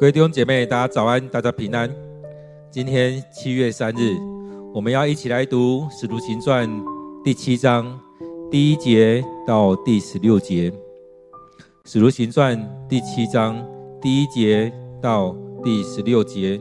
[0.00, 1.92] 各位弟兄姐妹，大家早安，大家平安。
[2.70, 4.16] 今天七月三日，
[4.72, 6.70] 我们要一起来读《使徒行传》
[7.24, 7.98] 第七章
[8.48, 10.70] 第一节到第十六节。
[11.84, 12.56] 《使徒行传》
[12.88, 13.60] 第七章
[14.00, 14.72] 第一节
[15.02, 15.34] 到
[15.64, 16.60] 第十六节。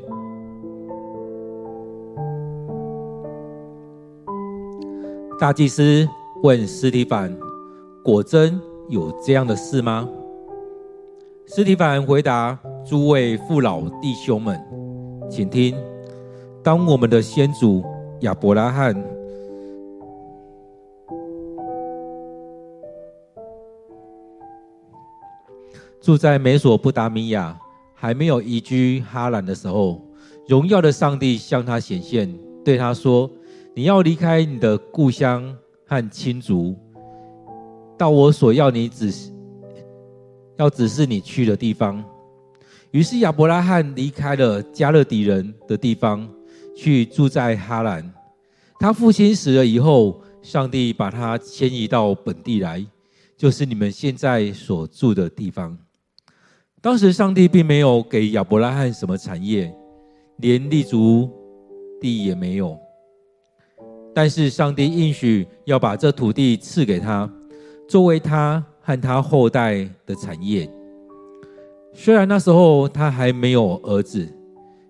[5.40, 6.10] 大祭司
[6.42, 7.32] 问司提反
[8.04, 8.60] ：“果真
[8.90, 10.10] 有这样的事吗？”
[11.46, 12.58] 司提反回答
[12.90, 14.58] ：“诸位父老弟兄们，
[15.30, 15.76] 请听。
[16.64, 17.84] 当我们的先祖
[18.22, 18.96] 亚伯拉罕
[26.00, 27.60] 住在美索不达米亚，
[27.94, 30.02] 还没有移居哈兰的时候，
[30.48, 32.34] 荣耀的上帝向他显现，
[32.64, 33.30] 对他说。”
[33.76, 36.76] 你要离开你的故乡和亲族，
[37.96, 39.14] 到我所要你指、
[40.56, 42.04] 要指示你去的地方。
[42.92, 46.28] 于是亚伯拉罕离开了迦勒底人的地方，
[46.76, 48.14] 去住在哈兰。
[48.80, 52.86] 他父亲死了以后，上帝把他迁移到本地来，
[53.36, 55.78] 就是你们现在所住的地方。
[56.82, 59.74] 当时上帝并没有给亚伯拉罕什么产业，
[60.38, 61.30] 连立足
[62.00, 62.80] 地也没有。
[64.14, 67.30] 但是上帝应许要把这土地赐给他，
[67.88, 70.70] 作为他和他后代的产业。
[72.00, 74.32] 虽然那时候他还没有儿子，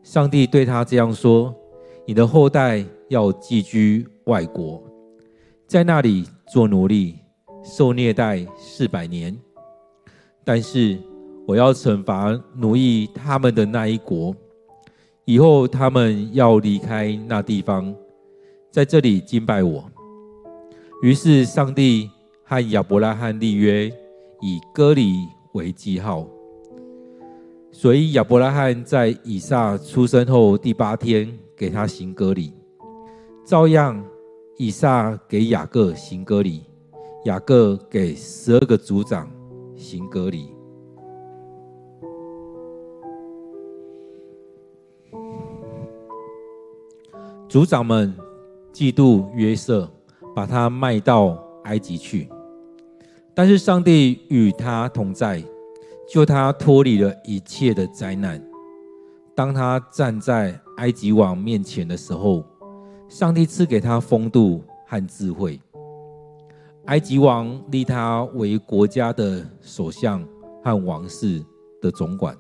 [0.04, 1.56] 上帝对他这样说
[2.06, 4.84] ：“你的后代要寄居外国，
[5.66, 7.16] 在那里做奴隶，
[7.64, 9.36] 受虐待四百年。
[10.44, 11.00] 但是
[11.48, 14.36] 我要惩罚奴役他们的那一国，
[15.24, 17.96] 以后他们要离开那地方。”
[18.70, 19.90] 在这里敬拜我。
[21.02, 22.12] 于是上帝
[22.44, 23.88] 和亚伯拉罕立约，
[24.42, 25.16] 以割礼
[25.54, 26.28] 为记号。
[27.78, 32.52] 所以亚伯拉罕在以撒出生后第八天给他行割礼，
[33.46, 34.04] 照样
[34.58, 36.64] 以撒给雅各行割礼，
[37.26, 39.30] 雅各给十二个族长
[39.76, 40.50] 行割礼。
[47.48, 48.12] 族长们。
[48.74, 49.90] 嫉妒约瑟，
[50.36, 52.30] 把他卖到埃及去。
[53.34, 55.44] 但是上帝与他同在，
[56.08, 58.42] 救他脱离了一切的灾难。
[59.36, 62.44] 当他站在埃及王面前的时候，
[63.10, 65.60] 上帝赐给他风度和智慧。
[66.86, 70.26] 埃及王立他为国家的首相
[70.64, 71.44] 和王室
[71.82, 72.36] 的总管。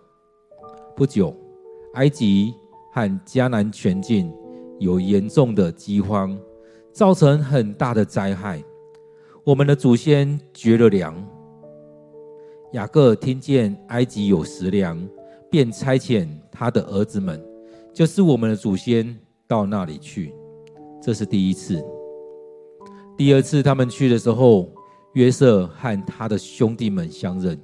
[0.96, 1.36] 不久，
[1.96, 2.54] 埃及
[2.94, 4.34] 和迦南全境。
[4.80, 6.38] 有严重的饥荒，
[6.94, 8.64] 造成很大的灾害。
[9.44, 11.16] 我们的祖先绝了粮。
[12.74, 15.02] 雅各听见埃及有食粮，
[15.50, 17.42] 便差遣他的儿子们，
[17.94, 19.18] 就是我们的祖先，
[19.48, 20.34] 到那里去。
[21.02, 21.82] 这是第一次。
[23.18, 24.70] 第二次他们去的时候，
[25.14, 27.58] 约瑟和他的兄弟们相认。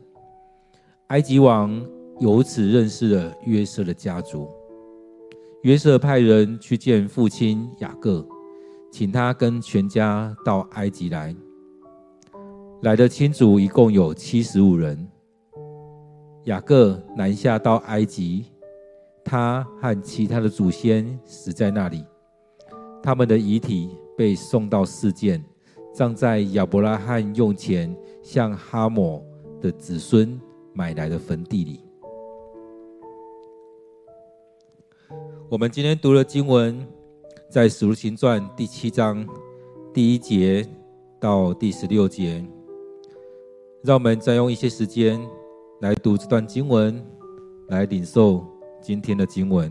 [1.08, 1.86] 埃及王
[2.20, 4.50] 由此认识了约瑟的家族。
[5.64, 8.26] 约瑟派人去见父亲雅各，
[8.90, 11.36] 请他跟全家到埃及来。
[12.84, 15.08] 来的亲族一共有七十五人。
[16.44, 18.44] 雅各南下到埃及，
[19.24, 22.04] 他和其他的祖先死在那里，
[23.02, 25.42] 他们的遗体被送到示剑，
[25.94, 29.26] 葬在亚伯拉罕用钱向哈姆
[29.62, 30.38] 的子孙
[30.74, 31.80] 买来的坟地里。
[35.48, 36.86] 我们今天读的经文，
[37.50, 39.26] 在《使徒行传》第七章
[39.94, 40.68] 第一节
[41.18, 42.46] 到第十六节。
[43.84, 45.20] 让我们再用一些时间
[45.82, 47.06] 来读这段经文，
[47.68, 48.46] 来领受
[48.82, 49.70] 今天的经文。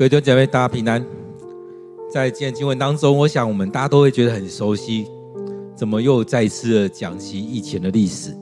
[0.00, 1.04] 各位弟兄姐妹，大家平安。
[2.10, 5.06] 在今天经文当中，我想我们大家都会觉得很熟悉。
[5.76, 8.34] 怎么又再次的讲起以前的历史？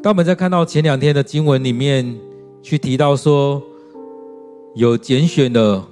[0.00, 2.16] 当我们在看到前两天的经文里面，
[2.62, 3.60] 去提到说
[4.76, 5.82] 有拣选的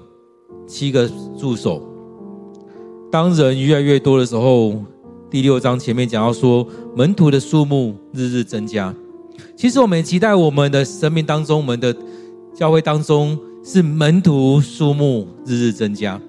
[0.69, 1.83] 七个助手。
[3.11, 4.73] 当人越来越多的时候，
[5.29, 6.65] 第六章前面讲到说
[6.95, 8.95] 门徒的数目日日增加。
[9.57, 11.93] 其实我们也期待我们的生命当中，我们的
[12.55, 13.37] 教会当中。
[13.73, 16.21] 是门徒数目日日增加，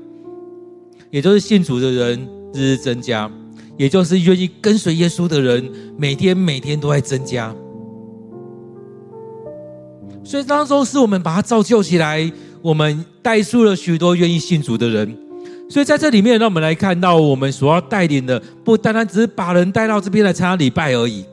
[1.10, 3.28] 也就是信主的人日日增加，
[3.78, 5.68] 也就是愿意跟随耶稣的人
[5.98, 7.52] 每天每天都在增加。
[10.24, 15.18] 所以当中是我们把他造就起来，我们带出了许多愿意信主的人。
[15.68, 21.26] 所以在这里面，让我们来看到我们所要带领的，不单单只是把人带到这边来参加礼拜而已，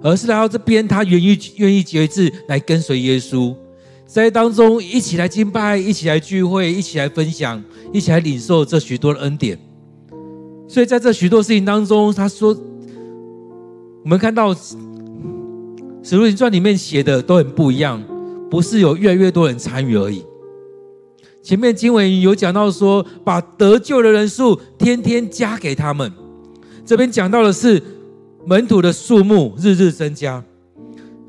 [0.00, 3.52] 而是来到这边，他愿意愿意决志来跟随耶稣。
[4.12, 7.62] 在当中一起来敬拜，一起来聚会，一起来分享，
[7.94, 9.58] 一起来领受这许多的恩典。
[10.68, 12.54] 所以在这许多事情当中，他说，
[14.04, 14.54] 我们看到
[16.02, 18.02] 《使徒行传》里面写的都很不一样，
[18.50, 20.22] 不是有越来越多人参与而已。
[21.42, 26.12] 前面经文有讲到说，把得救的人数天天加给他们。
[26.84, 27.82] 这边讲到的是
[28.44, 30.44] 门徒的数目日日增加。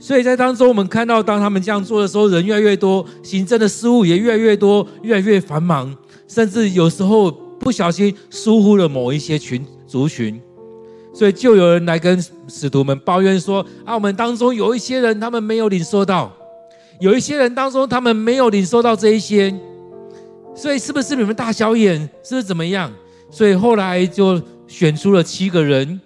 [0.03, 5.95] 所以在当中，我们看到，当他们这样做的时候，人越来越多，行政的事务也越来越多，越来越繁忙，
[6.27, 10.41] 甚至有时候不小心疏忽了某一些群族群，
[11.13, 16.29] 所以就有人来跟使徒们抱怨说：“啊，我们当中有一些人，他们没有领受到；
[16.99, 19.57] 有一些人当中，他们没有领受到这一些。
[20.53, 21.97] 所以，是不是你们大小眼？
[22.21, 22.91] 是不是怎么样？
[23.31, 26.01] 所以后来就选出了七个人，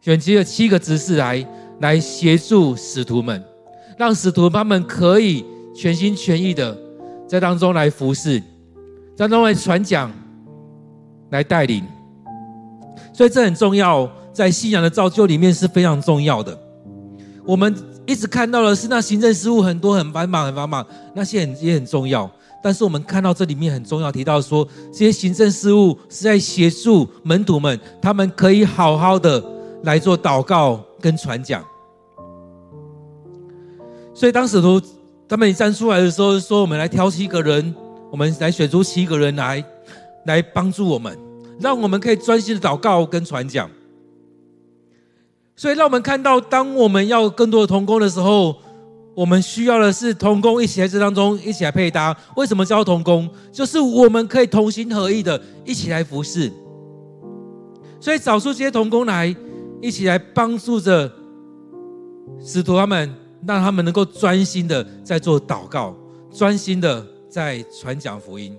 [0.00, 1.46] 选出了七个执事来。”
[1.80, 3.42] 来协助使徒们，
[3.96, 5.44] 让使徒他们可以
[5.74, 6.76] 全心全意的
[7.28, 8.38] 在当中来服侍，
[9.16, 10.10] 在当中来传讲，
[11.30, 11.84] 来带领。
[13.12, 16.58] 所以这很重要，在信仰的造就里面是非常重要的。
[17.46, 17.74] 我们
[18.06, 22.30] 一直看到的是那行政事务很多、很繁忙、很繁忙，那些很也很重要。
[22.62, 29.42] 但是我们看到这里面很重要，提到说这些行政事务是在协助门徒们，他们可以好好的
[29.84, 30.84] 来做祷告。
[31.00, 31.62] 跟传讲，
[34.14, 34.80] 所以当使徒
[35.28, 37.74] 他们一站出来的时候，说：“我们来挑七个人，
[38.10, 39.62] 我们来选出七个人来，
[40.24, 41.14] 来帮助我们，
[41.60, 43.70] 让我们可以专心的祷告跟传讲。”
[45.54, 48.56] 所以，让我们看到，当我们要更多的同工的时候，
[49.14, 52.16] 我们需要的是同工一起在这当中一起来配搭。
[52.36, 53.28] 为什么叫同工？
[53.52, 56.50] 就是我们可以同心合意的一起来服侍。
[58.00, 59.36] 所以，找出这些同工来。
[59.84, 61.12] 一起来帮助着
[62.42, 63.14] 使徒他们，
[63.46, 65.94] 让他们能够专心的在做祷告，
[66.32, 68.56] 专心的在传讲福音。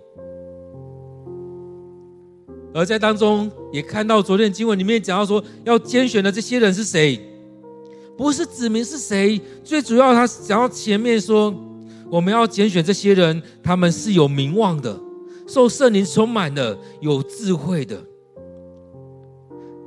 [2.75, 7.19] 而在当中也看到昨天经文里面讲到说，要拣选的这些人是谁？
[8.15, 11.51] 不是指明是谁，最主要他讲到前面说，
[12.11, 14.95] 我们要拣选这些人，他们是有名望的，
[15.47, 17.97] 受圣灵充满的，有智慧的。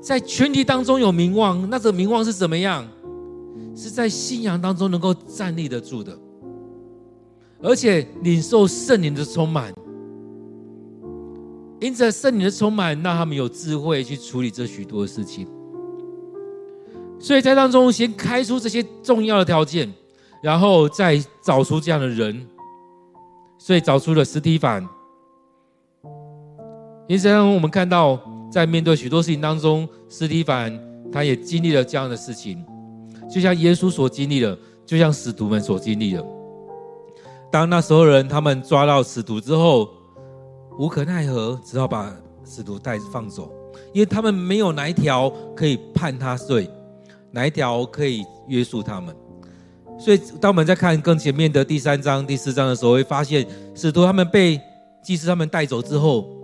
[0.09, 2.83] 在群体当中有名望，那这名望是怎么样？
[3.77, 6.19] 是在信仰当中能够站立得住的，
[7.63, 9.71] 而且领受圣灵的充满，
[11.79, 15.47] 因着圣灵的充满，让他们有智慧去处理这许多的事情。
[17.19, 19.93] 所以在当中先开出这些重要的条件，
[20.43, 22.47] 然后再找出这样的人，
[23.59, 24.89] 所以找出了司提反。
[27.07, 28.19] 因此，我们看到。
[28.51, 30.73] 在面对许多事情当中，斯蒂凡
[31.13, 32.65] 他也经历了这样的事情，
[33.31, 36.25] 就像耶稣所经历的，就像使徒们所经历的。
[37.53, 39.89] 当那时候人他们抓到使徒之后，
[40.79, 42.11] 无可奈何，只好把
[42.45, 43.51] 使徒带放走，
[43.93, 46.71] 因为他们没有哪一条可以判他罪，
[47.31, 49.15] 哪一条可以约束他们。
[49.99, 54.61] 所以，当我们在看更前面的第三章、第四章的时候，会发现使徒他们被
[55.03, 56.38] 祭司他们带走之后。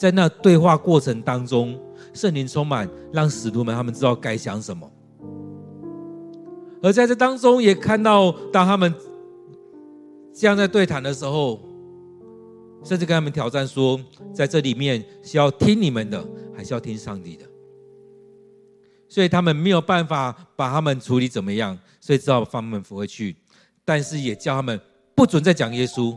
[0.00, 1.78] 在那对话过程当中，
[2.14, 4.90] 圣灵充满，让使徒们他们知道该想什么。
[6.82, 8.94] 而在这当中，也看到当他们
[10.32, 11.60] 这样在对谈的时候，
[12.82, 14.00] 甚至跟他们挑战说，
[14.32, 16.26] 在这里面是要听你们的，
[16.56, 17.44] 还是要听上帝的？
[19.06, 23.36] 所以他们没有办法把他们处理怎么样，所以只好放他们回去。
[23.84, 24.80] 但是也叫他们
[25.14, 26.16] 不准再讲耶稣，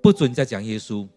[0.00, 1.08] 不准再讲耶稣。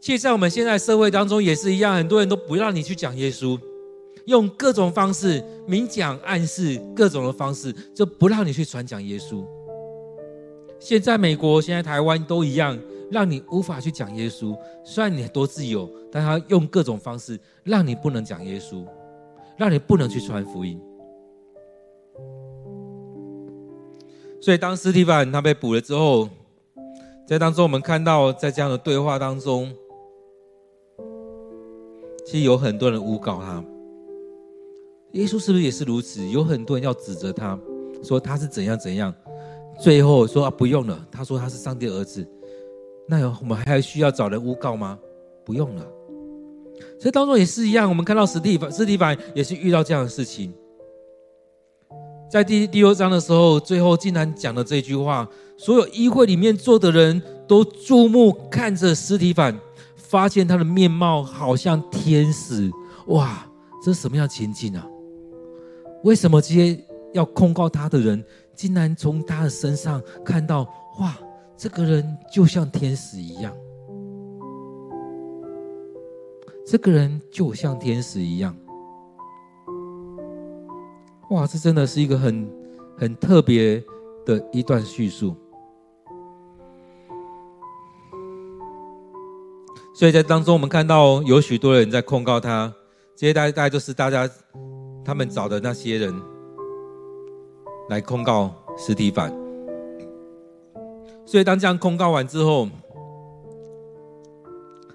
[0.00, 3.58] 其实，在我们现在社会当中也是一样，很多人都不让你去讲耶稣，
[4.26, 9.44] 用各种方式明讲暗示，各种的方式就不让你去传讲耶稣。
[10.78, 12.78] 现在美国、现在台湾都一样，
[13.10, 14.56] 让你无法去讲耶稣。
[14.84, 18.84] 虽然你多自由，但他用各种方式让你不能讲耶稣，
[19.56, 20.80] 让你不能去传福音。
[24.40, 26.28] 所以当司提反他被捕了之后，
[27.26, 29.74] 在当中我们看到，在这样的对话当中，
[32.30, 33.64] 其实有很多人诬告他。
[35.12, 36.28] 耶稣是不是也是如此？
[36.28, 37.58] 有很多人要指责他，
[38.04, 39.14] 说他是怎样怎样。
[39.80, 41.08] 最后说啊，不用了。
[41.10, 42.22] 他说他是上帝儿子，
[43.08, 44.98] 那我们还需要找人诬告吗？
[45.42, 45.82] 不用了。
[47.00, 50.52] 所以当中也是一样，我们看到司提反，司提反也是遇到这样的事情。
[52.30, 59.58] 在第第六章的时候，最后竟然讲了这句话：所有议会里面坐的人都注目看着司提反，
[60.10, 62.70] 发现他的面貌好像天使。
[63.08, 63.46] 哇，
[63.82, 64.86] 这是什么样的情景啊？
[66.04, 66.78] 为什么这些
[67.12, 68.24] 要控告他的人？
[68.54, 70.62] 竟然从他的身上看到，
[70.98, 71.16] 哇，
[71.56, 73.54] 这个人就像天使一样，
[76.66, 78.52] 这个人就像天使一样，
[81.30, 82.50] 哇，这真的是一个很
[82.96, 83.80] 很特别
[84.26, 85.36] 的一段叙述。
[89.98, 92.72] 所以在当中，我们看到有许多人在控告他，
[93.16, 94.30] 这些大概大概就是大家
[95.04, 96.14] 他们找的那些人。
[97.88, 99.34] 来控告司提凡，
[101.26, 102.68] 所以当这样控告完之后，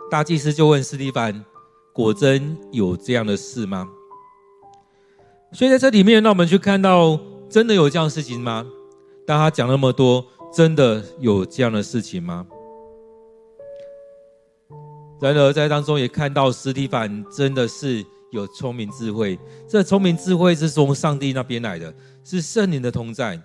[0.10, 1.44] 大祭司就问司提凡
[1.92, 3.90] ：“果真有这样的事吗？”
[5.52, 7.20] 所以在这里面，让我们去看到，
[7.50, 8.66] 真的有这样的事情吗？
[9.26, 12.46] 当他讲那么多，真的有这样的事情吗？
[15.32, 19.40] 然而在当中也看到司提反真的是有聪明智慧，
[19.70, 21.94] 这聪明智慧是从上帝那边来的。
[22.26, 23.38] 是圣灵的同在，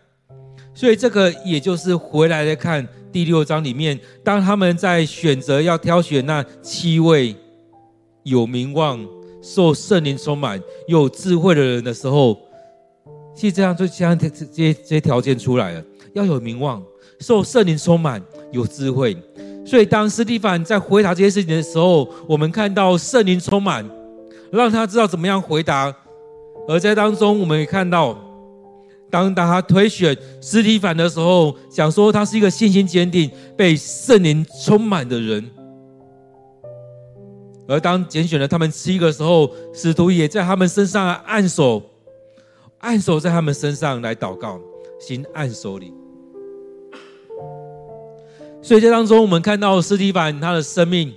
[0.72, 7.34] 所以这个也就是回来来看第六章里面，当他们在选择要挑选那七位
[8.22, 9.04] 有名望、
[9.42, 12.38] 受圣灵充满、有智慧的人的时候，
[13.34, 16.80] 其实这样就将这些这些条件出来了：要有名望、
[17.18, 19.16] 受圣灵充满、有智慧。
[19.68, 23.86] 所以当斯蒂凡在回答这些事情的时候，我们看到圣灵充满，
[24.50, 25.92] 让他知道怎么样回答；
[26.66, 28.16] 而在当中，我们也看到。
[29.10, 35.44] 当当他推选斯蒂凡的时候，想说他是一个信心坚定、被圣灵充满的人。
[37.66, 41.82] 而当拣选了他们七个时候，使徒也在他们身上按手，
[42.78, 44.58] 按手在他们身上来祷告，
[44.98, 45.92] 行按手礼。
[48.62, 51.12] 所以这当中，我们看到司提反他的生命。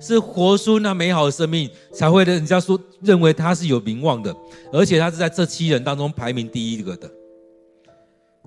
[0.00, 4.34] 是活出那美好的生命，才会人家说认为他是有名望的，
[4.72, 7.08] 而且他是在这七人当中排名第一个的。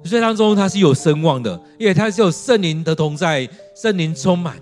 [0.03, 4.57] 所以当中他是有声望的，因为他是有圣灵的同在，圣灵充满，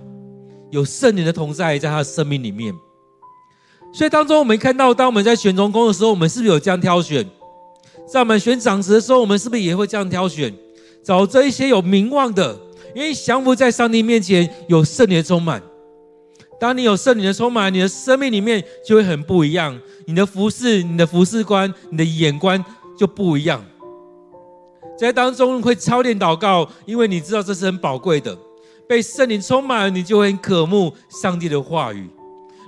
[0.69, 2.71] 有圣灵的同在在他的生命里面。
[3.91, 7.27] 所以当中我们看到，当我们在选中公的时候，我们是不是有这样挑选？
[8.07, 10.53] 在我们选长子的时候，我们是不是也会这样挑选？
[11.03, 12.55] 找这一些有名望的，
[12.95, 15.61] 因为降服在上帝面前，有圣灵的充满。
[16.59, 19.77] 当你有圣灵的充满，你的生命里面就会很不一样。
[20.05, 22.63] 你的服侍、你的服侍观、你的眼光
[22.97, 23.63] 就不一样。
[24.97, 28.37] 在当中会操练祷告，因为你知道这是很宝贵的。
[28.87, 32.09] 被圣灵充满，你就会很渴慕上帝的话语，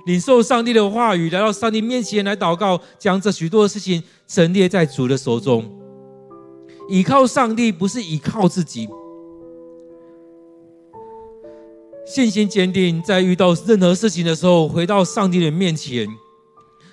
[0.06, 5.64] 领受上帝的话语，来到上帝面前来祷告，将这许多的事情陈列在主的手中。
[6.88, 8.88] 倚靠上帝不是倚靠自己。
[12.06, 16.08] 信心坚定，在遇到任何事情的时候，回到上帝的面前。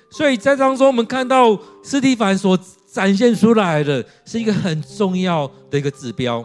[0.09, 2.57] 所以在当中，我们看到斯蒂凡所
[2.91, 6.43] 展现出来的是一个很重要的一个指标，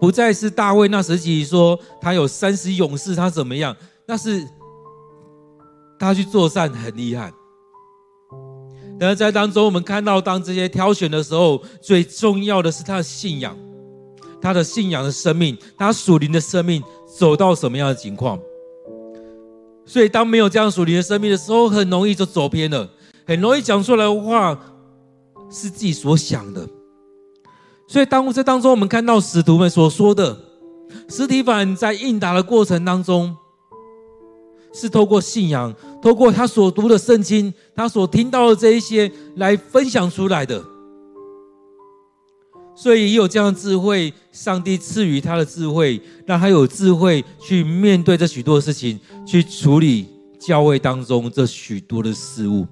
[0.00, 3.76] 不再是大卫那时期说他有三十勇士，他怎么样？
[4.06, 4.46] 那是
[5.98, 7.30] 他去作战很厉害。
[8.98, 13.56] 但是在当中，我们看到当这些挑选的时候，最重要的是他的信仰。
[14.40, 16.82] 他的信仰的生命，他属灵的生命
[17.18, 18.38] 走到什么样的情况？
[19.84, 22.88] 所以，当没有这样属灵的生命的时候，很容易就走偏了，
[23.26, 24.56] 很容易讲出来的话
[25.50, 26.68] 是自己所想的。
[27.88, 30.38] 所以，当这当中，我们看到使徒们所说的，
[31.08, 33.36] 司提反在应答的过程当中，
[34.72, 40.62] 是透过信仰，透过他所读的圣经，他所听到的这一些来分享出来的。
[42.82, 50.06] 所以也有这样的智慧，上帝赐予他的智慧，让他有智慧去面对这许多的事情，去处理
[50.38, 52.66] 教会当中这许多的事物。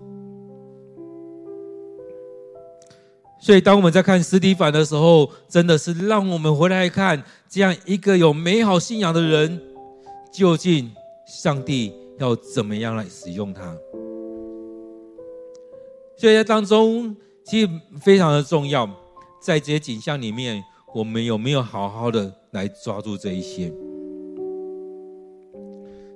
[3.38, 9.60] 所以，当我们在看司提反的时候，真的是让我们回来看这样一个有美好信仰的人，
[10.32, 10.90] 究竟
[11.26, 13.76] 上帝要怎么样来使用他？
[16.16, 17.68] 所以在当中，其实
[18.00, 18.88] 非常的重要，
[19.40, 20.62] 在这些景象里面，
[20.94, 23.72] 我们有没有好好的来抓住这一些？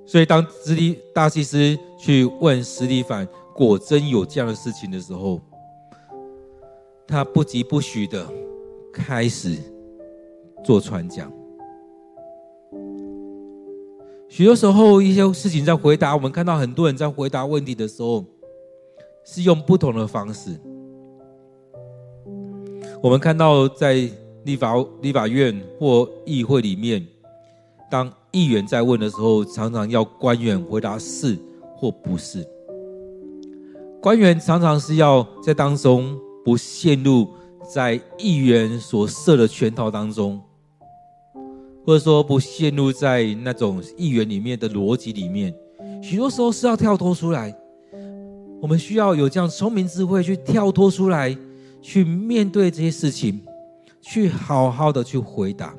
[0.04, 5.40] 所以，当司提大祭司去问司提反，果真有这样的事情的时候，
[7.06, 8.26] 他不疾不徐的
[8.92, 9.56] 开始
[10.64, 11.32] 做传讲。
[14.28, 18.24] 许多时候，一些事情在回答，我们看到很多人在回答问题的时候，
[19.24, 20.58] 是用不同的方式。
[23.02, 24.08] 我们看到在
[24.44, 27.04] 立法立法院或议会里面，
[27.90, 31.36] 当议员在问的时候，常常要官员回答是
[31.76, 32.46] 或不是。
[34.00, 36.18] 官员常常是要在当中。
[36.44, 37.28] 不陷入
[37.72, 40.40] 在议员所设的圈套当中，
[41.86, 45.54] 或者说不陷入在那种议员里面的逻辑里面，
[46.02, 47.56] 许多时候是要跳脱出来。
[48.60, 51.30] 我们需要有这样聪明智慧去跳脱出来，
[51.82, 53.42] 去面对这些事情，
[54.00, 55.74] 去好好的去回答。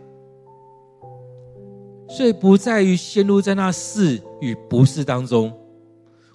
[2.10, 5.52] 所以不在于陷入在那是与不是当中。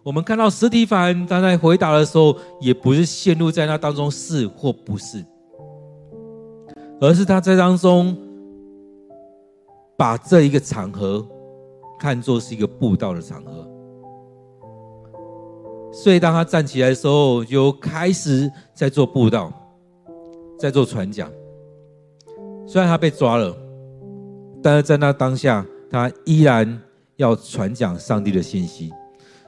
[0.03, 5.23] 我们看到司提反他在回答的时候，也不是陷入在那当中是或不是，
[6.99, 8.17] 而是他在当中
[9.99, 11.25] 把这一个场合
[11.99, 13.68] 看作是一个布道的场合。
[15.93, 19.53] 所以当他站起来的时候，就开始在做布道，
[20.59, 21.31] 在做传讲。
[22.67, 23.57] 虽然他被抓了，
[24.63, 26.81] 但是在那当下，他依然
[27.17, 28.93] 要传讲上帝的信息。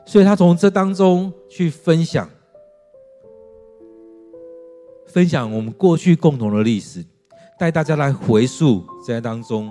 [0.07, 2.29] 所以他从这当中去分享，
[5.07, 7.05] 分享我们过去共同的历史，
[7.59, 9.71] 带大家来回溯在当中，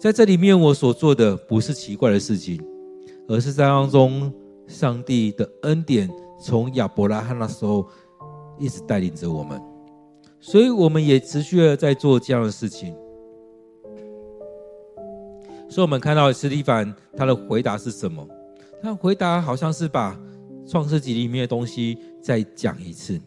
[0.00, 2.60] 在这里面我所做的不是奇怪的事情，
[3.28, 4.32] 而是在当中
[4.66, 7.86] 上帝的恩典从亚伯拉罕那时候
[8.58, 9.60] 一直带领着我们，
[10.40, 12.94] 所以我们也持续的在做这样的事情。
[15.68, 18.26] 所以我们看到斯蒂凡他的回答是什么？
[18.82, 20.18] 他回答好像是把
[20.66, 23.20] 创世纪里面的东西再讲一次。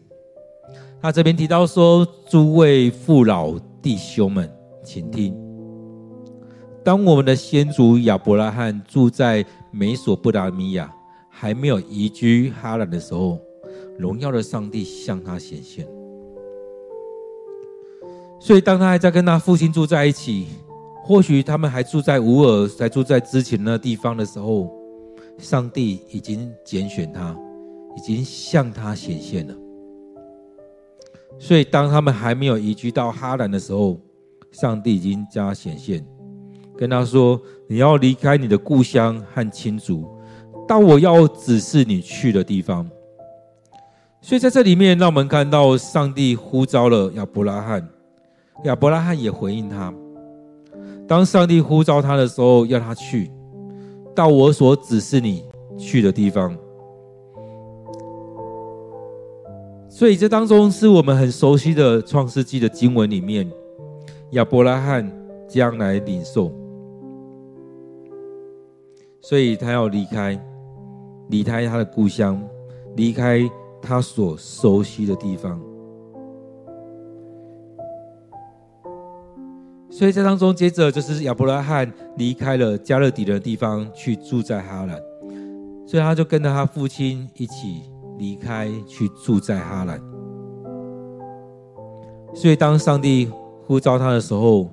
[1.02, 4.50] 他这边提到说：“诸位父老弟兄们，
[4.84, 5.34] 请听。
[6.84, 10.92] 当我们的先祖亚伯拉罕住在美索不达米亚，
[11.40, 13.40] 还没有移居哈兰的时候，
[13.98, 15.88] 荣耀的上帝向他显现。
[18.38, 20.48] 所以，当他还在跟他父亲住在一起，
[21.02, 24.70] 或许他们还住在乌尔，才住在之前那地方的时候。”
[25.38, 27.34] 上帝已经拣选他，
[27.96, 29.54] 已经向他显现了。
[31.38, 33.98] 所以，当他们还没有移居到哈兰的时候，
[34.50, 36.06] 上帝已经将他显现，
[36.76, 40.06] 跟他说：“你要离开你的故乡和亲族，
[40.70, 42.88] 到我要指示你去的地方。”
[44.22, 47.88] 所以，在这里面，让我们看到上帝呼召了亚伯拉罕，
[48.62, 49.92] 亚伯拉罕也回应他。
[51.08, 53.28] 当上帝呼召他的时候，要他去。
[54.14, 55.44] 到我所指示你
[55.76, 56.56] 去的地方，
[59.88, 63.50] 所以这当中是我们很熟悉的创世纪的经文里面，
[64.32, 65.10] 亚伯拉罕
[65.48, 66.52] 将来领受，
[69.20, 70.38] 所以他要离开，
[71.30, 72.42] 离开他的故乡，
[72.96, 73.40] 离开
[73.80, 75.60] 他所熟悉的地方。
[79.88, 84.98] 所以，在当中，接着就是亚伯拉罕离开了迦勒底人的地方，去住在哈兰。
[85.86, 87.82] 所以，他就跟着他父亲一起
[88.16, 90.00] 离开，去住在哈兰。
[92.32, 93.30] 所以，当上帝
[93.66, 94.70] 呼召他的时候，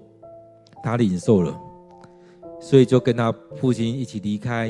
[0.83, 1.59] 他领受了，
[2.61, 4.69] 所以就跟他父亲一起离开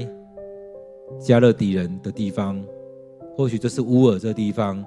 [1.20, 2.64] 迦勒底人的地方，
[3.36, 4.84] 或许就是乌尔这地方，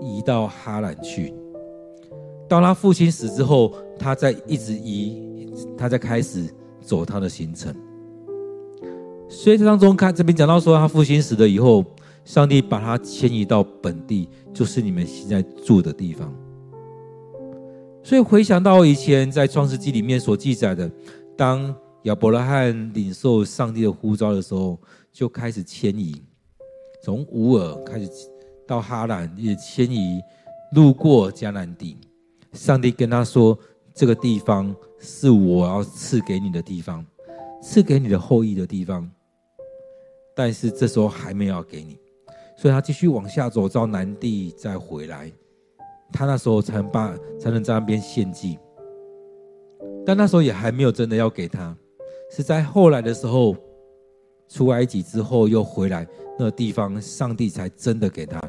[0.00, 1.34] 移到哈兰去。
[2.48, 6.44] 当他父亲死之后，他在一直移，他在开始
[6.80, 7.74] 走他的行程。
[9.28, 11.84] 所以这当中看这边讲到说，他父亲死了以后，
[12.24, 16.32] 上帝把他迁移到本地，就是你们现在住的地方。
[18.04, 20.88] 所以回想到以前在创世纪里面所记载的，
[21.36, 24.78] 当亚伯拉罕领受上帝的呼召的时候，
[25.16, 26.22] 就开始迁移，
[27.02, 28.06] 从乌尔开始
[28.66, 30.20] 到哈兰，也迁移，
[30.72, 31.96] 路过迦南地。
[32.52, 33.58] 上帝跟他说
[33.96, 37.02] ：“这个地方是我要赐给你的地方，
[37.62, 39.10] 赐给你的后裔的地方。
[40.34, 41.98] 但是这时候还没有要给你，
[42.54, 45.32] 所以他继续往下走到南地再回来，
[46.12, 48.58] 他那时候才能把才能在那边献祭。
[50.04, 51.74] 但那时候也还没有真的要给他，
[52.30, 53.56] 是在后来的时候
[54.48, 56.06] 出埃及之后又回来
[56.38, 58.40] 那地方，上帝才真的给他。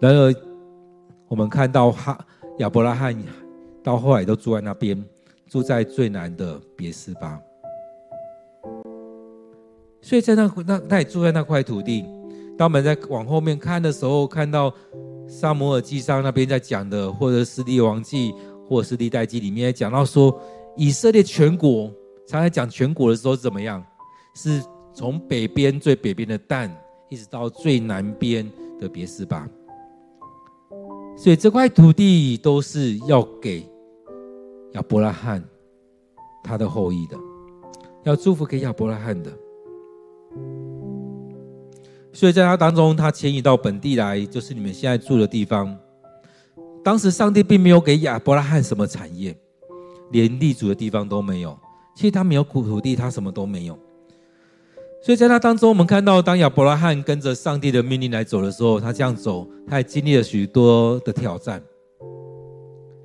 [0.00, 0.34] 然而，
[1.28, 2.18] 我们看到哈
[2.58, 3.16] 亚伯拉罕
[3.82, 5.04] 到后来都住在那边，
[5.48, 7.40] 住在最南的别是巴。
[10.00, 12.04] 所以在那那他也住在那块土地。
[12.58, 14.72] 当我们在往后面看的时候，看到
[15.26, 18.34] 撒摩尔记上那边在讲的，或者是列王记。
[18.66, 20.40] 或者是历代记里面讲到说，
[20.74, 21.92] 以色列全国，
[22.26, 23.84] 常常讲全国的时候怎么样？
[24.34, 26.70] 是从北边最北边的蛋，
[27.08, 29.48] 一直到最南边的别是巴。
[31.16, 33.64] 所以这块土地都是要给
[34.72, 35.42] 亚伯拉罕
[36.42, 37.16] 他的后裔的，
[38.02, 39.32] 要祝福给亚伯拉罕的。
[42.12, 45.76] 所以在他当中，他迁移到本地来，就是你们现在住的地方。
[46.82, 49.36] 当时上帝并没有给亚伯拉罕什么产业，
[50.10, 51.58] 连立足的地方都没有。
[51.94, 53.78] 其实他没有苦土地，他什么都没有。
[55.04, 61.62] 所以在那当中，我们看到，当亚伯拉罕跟着上帝的命令来走的时候，他这样走，他也经历了许多的挑战。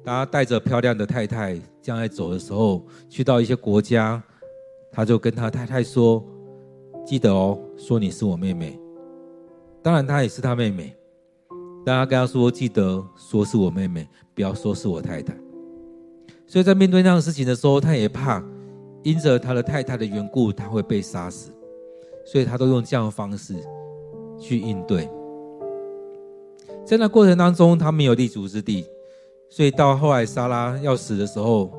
[0.01, 4.23] 当他带着漂亮的太太这样来走的时候，去到一些国家，
[4.89, 6.23] 他就跟他太太说
[7.05, 8.79] ：“记得哦，说你是我妹妹。”
[9.83, 10.95] 当然，他也是他妹妹。
[11.85, 15.35] 大家跟他说：“记得说是我妹妹，不要说是我太太。”
[16.47, 18.41] 所以在面对那样的事情的时候，他也怕
[19.03, 21.51] 因着他的太太的缘故，他会被杀死，
[22.25, 23.55] 所以他都用这样的方式
[24.39, 25.09] 去应对。
[26.85, 28.85] 在那过程当中，他没有立足之地，
[29.49, 31.71] 所以到后来莎拉要死的时候，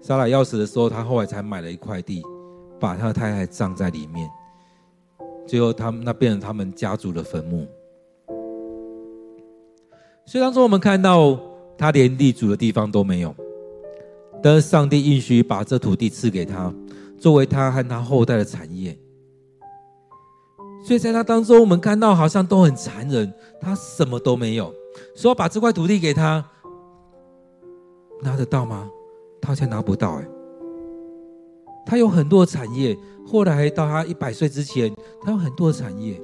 [0.00, 2.22] 莎拉要死的时候，他后来才买了一块地，
[2.80, 4.28] 把他的太太葬在里面。
[5.46, 7.66] 最后，他们那变成他们家族的坟墓。
[10.24, 11.38] 所以当中我们看到
[11.76, 13.34] 他连立足的地方都没有，
[14.42, 16.72] 但是上帝应许把这土地赐给他，
[17.24, 18.94] 作为他和他后代的产业。
[20.84, 23.32] 所以在他当中，我们看到好像都很残忍，
[23.62, 24.70] 他什么都没有，
[25.16, 26.44] 说把这块土地给他，
[28.20, 28.90] 拿得到吗？
[29.40, 30.28] 他好像拿不到哎。
[31.86, 32.94] 他有很多产业，
[33.26, 36.20] 后来到他一百岁之前，他有很多产业。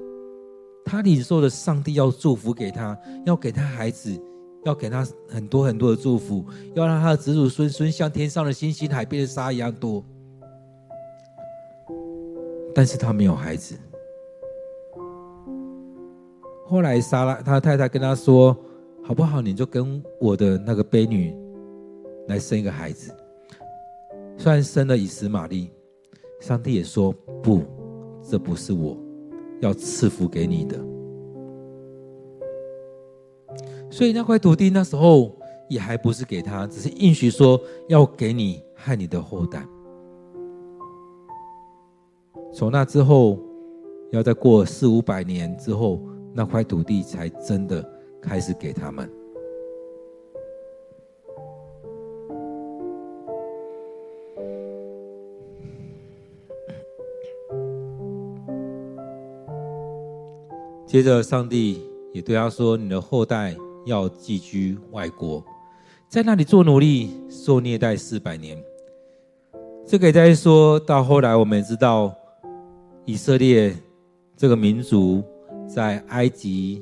[0.85, 4.23] 他领受的上帝要祝福给他，要给他孩子，
[4.67, 10.05] 要给他很多很多的祝福，要让他的子子孙孙像天上的星星、海边的沙一样多。
[12.75, 13.77] 但是他没有孩子。
[16.67, 18.57] 后来莎拉他太太跟他说
[19.03, 19.41] ：“好不好？
[19.41, 21.35] 你就跟我的那个婢女
[22.29, 23.13] 来生一个孩子。”
[24.39, 25.71] 虽然生了以实玛利，
[26.41, 27.63] 上帝也说：“不，
[28.23, 28.97] 这不是我。”
[29.61, 30.83] 要赐福给你的，
[33.91, 35.37] 所以那块土地那时候
[35.69, 39.63] 也还不是给他，只是应许说要给你和你的后代。
[42.53, 43.39] 从那之后，
[44.11, 46.01] 要再过四五百年之后，
[46.35, 47.83] 那块土地才真的
[48.21, 49.11] 开始给他们。
[60.87, 63.55] 接着，上帝也对他说：“你的后代
[63.87, 65.43] 要寄居外国，
[66.09, 68.61] 在那里做奴隶，受虐待四百年。”
[69.87, 72.13] 这个也在说到后来，我们也知道
[73.11, 73.77] 以色列
[74.37, 75.21] 这个民族
[75.69, 76.81] 在埃及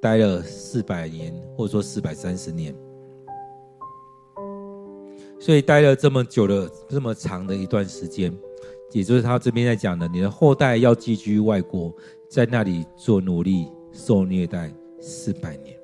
[0.00, 2.74] 待了四百年，或者说四百三十年，
[5.38, 8.34] 所以待了这么久的、这么长的一段时间，
[8.90, 11.94] 也就是他这边在讲的：“你的后代要寄居外国。”
[12.26, 15.76] 在那里做奴隶，受虐待四百年。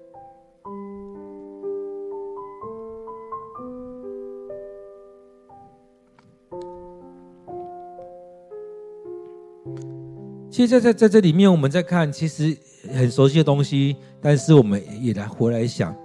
[10.53, 12.57] 其实在，在在这里面，我们在看，其实
[12.93, 15.97] 很熟悉的东西，但是我们也来回来想，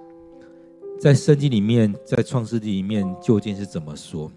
[0.98, 4.32] 在圣经里面，在创世纪里面究竟是怎么说？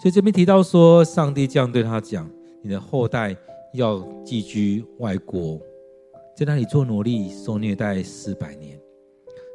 [0.00, 2.28] 所以这边提到说，上帝这样对他讲
[2.64, 3.36] ：“你的后代。”
[3.74, 5.60] 要寄居外国，
[6.34, 8.80] 在那里做奴隶，受虐待四百年。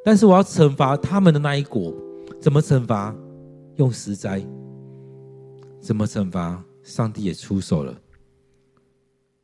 [0.05, 1.91] 但是我要惩罚他们的那一国，
[2.39, 3.13] 怎么惩罚？
[3.77, 4.39] 用十灾。
[5.81, 6.63] 怎么惩罚？
[6.83, 7.99] 上帝也出手了。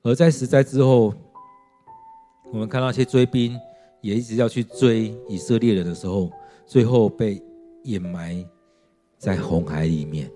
[0.03, 1.13] 而在十灾之后，
[2.51, 3.59] 我们看到一些追兵
[4.01, 6.29] 也一直要去追以色列人的时候，
[6.65, 7.41] 最后被
[7.83, 8.45] 掩埋
[9.17, 10.29] 在红海里面。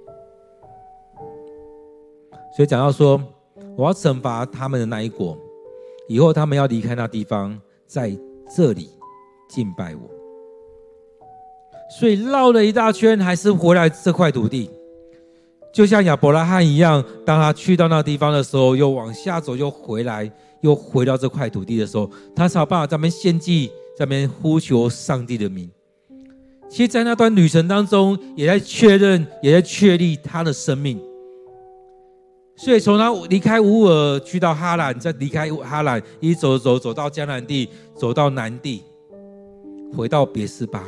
[2.55, 3.21] 所以讲到说。
[3.75, 5.35] 我要惩罚他们的那一国，
[6.07, 8.15] 以后他们要离开那地方，在
[8.55, 8.87] 这里
[9.49, 10.01] 敬拜我。
[11.99, 14.69] 所以绕了一大圈，还是回来这块土地，
[15.73, 20.31] 就像亚伯拉罕一样，当他去到那地方的时候，又往下走，又回来，
[20.61, 25.67] 又回到这块土地的时候，他才有办法在那边献祭，在那边呼求上帝的名。
[26.69, 31.01] 其实，在那段旅程当中，也在确认，也在确立他的生命。
[32.55, 38.83] 所以，从他离开乌尔去到哈兰，再离开哈兰，一走走走到迦南地，走到南地，
[39.95, 40.83] 回到别斯巴。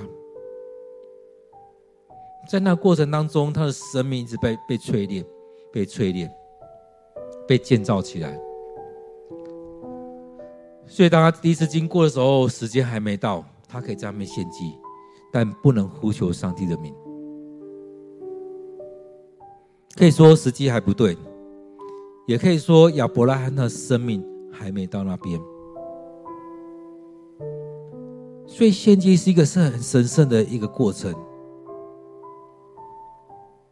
[2.48, 5.26] 在那过程当中，他的生命一直被被淬炼，
[5.72, 6.32] 被淬炼，
[7.48, 8.40] 被建造起来。
[10.88, 14.78] 所以，当他第一次经过的时候，时间还没到，他可以在那边献祭。
[15.32, 16.96] 但不能呼求上帝的名，
[19.98, 21.18] 可以说时机还不对，
[22.26, 25.38] 也可以说亚伯拉罕的生命还没到那边。
[28.48, 31.14] 所以献祭是一个是很神圣的一个过程。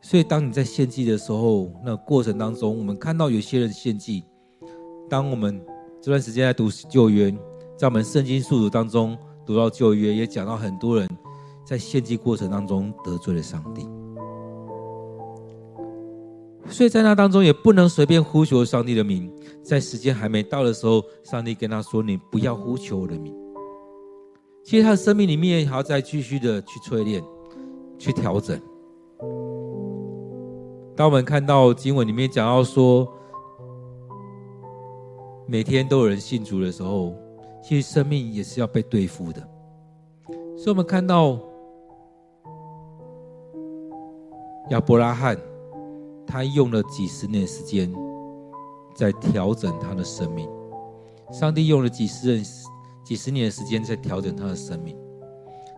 [0.04, 4.24] 所以当你在献祭的时候，那过程当中，我们看到有些人献祭。
[5.10, 5.60] 当我们
[6.02, 7.32] 这段时间在读旧约，
[7.78, 11.10] 在我们圣经速读当中读到旧约，也讲到很多人。
[11.66, 13.88] 在献祭过程当中得罪了上帝，
[16.68, 19.32] 所以在那当中也不能随便呼求上帝的名。
[19.64, 23.34] 在时间还没到的时候，上帝跟他说：“你不要呼求我的名。”
[24.62, 27.24] 其实他的生命里面还要再继续的去淬炼、
[27.98, 28.60] 去调整。
[30.96, 33.08] 当我们看到经文里面讲到说，
[35.48, 37.16] 每天都有人信主的时候，
[37.64, 39.42] 其实生命也是要被对付的。
[40.56, 41.40] 所以，我们看到。
[44.70, 45.38] 亚伯拉罕，
[46.26, 47.94] 他用了几十年时间
[48.96, 50.50] 在调整他的生命。
[51.32, 52.46] 上帝用了几十年、
[53.04, 54.98] 几十年的时间在调整他的生命。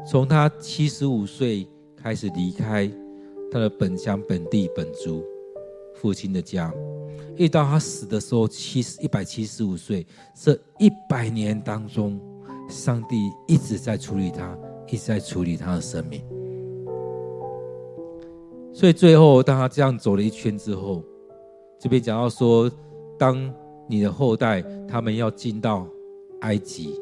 [0.07, 2.89] 从他七十五岁开始离开
[3.55, 5.23] 他的本乡、本地、本族、
[5.93, 6.73] 父亲的家，
[7.37, 10.05] 一直到他死的时候，七十一百七十五岁。
[10.35, 12.19] 这一百年当中，
[12.67, 13.15] 上帝
[13.47, 16.21] 一直在处理他，一直在处理他的生命。
[18.73, 21.01] 所以最后，当他这样走了一圈之后，
[21.79, 22.69] 这边讲到说，
[23.17, 23.49] 当
[23.87, 25.87] 你的后代他们要进到
[26.41, 26.99] 埃及，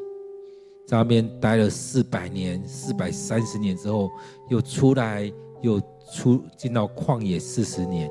[0.86, 4.08] 在那边待了四百年、四百三十年之后，
[4.50, 5.28] 又出来，
[5.60, 8.10] 又出进到旷野四十年，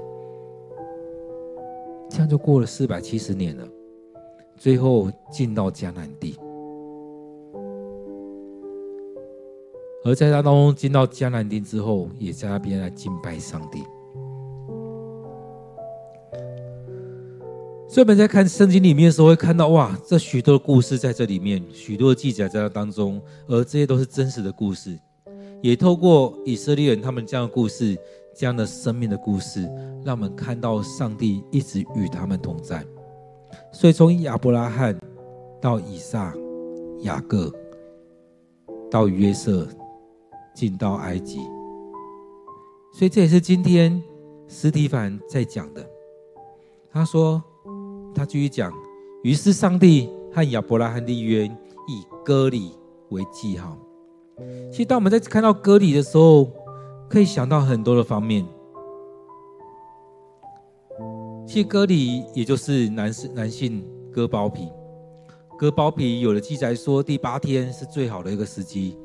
[2.09, 3.67] 这样就过了四百七十年了，
[4.57, 6.35] 最后进到迦南地。
[10.05, 13.81] 而在他当中进到迦南地之后，也在那边来敬拜上帝。
[17.87, 24.99] 所以我们在看圣经里面的时候，会看到哇，这许多故事在这里面，许多记载在当中，而这些都是真实的故事。
[25.63, 27.97] 也透过以色列人他们这样的故事，
[28.35, 29.61] 这样的生命的故事，
[30.05, 32.85] 让我们看到上帝一直与他们同在。
[33.71, 34.95] 所以从亚伯拉罕
[35.59, 36.31] 到以撒、
[36.99, 37.51] 雅各
[38.91, 39.67] 到约瑟。
[40.55, 41.39] 进到埃及，
[42.93, 43.99] 所以这也是今天
[44.47, 45.83] 司提凡在讲的。
[46.91, 47.41] 他说，
[48.13, 48.71] 他继续讲，
[49.23, 51.45] 于是上帝和亚伯拉罕的约，
[51.87, 52.77] 以割礼
[53.09, 53.75] 为记号。
[54.71, 56.49] 其实，当我们在看到割礼的时候，
[57.09, 58.45] 可以想到很多的方面。
[61.45, 64.69] 其实，割礼也就是男性男性割包皮，
[65.57, 68.97] 割包皮有的记载说，第八天是最好的一个时机。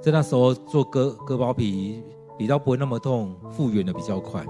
[0.00, 2.02] 在那时候做割割包皮
[2.38, 4.44] 比较不会那么痛，复原的比较快。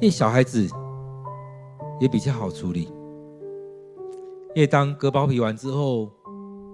[0.00, 0.66] 因为小孩子
[2.00, 2.84] 也比较好处理，
[4.54, 6.08] 因为当割包皮完之后，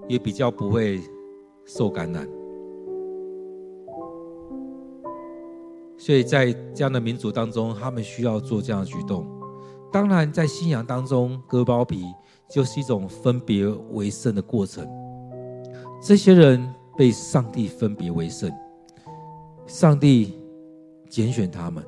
[0.08, 1.00] 也比较不会
[1.64, 2.28] 受感染。
[5.96, 9.26] 所以在这样的民族当中，他们需要做这样的举动。
[9.92, 12.04] 当然，在信仰当中，割包皮
[12.48, 14.86] 就是一种分别为圣的过程。
[16.02, 16.74] 这些人。
[16.98, 18.50] 被上帝分别为圣，
[19.66, 20.32] 上帝
[21.10, 21.84] 拣选他们，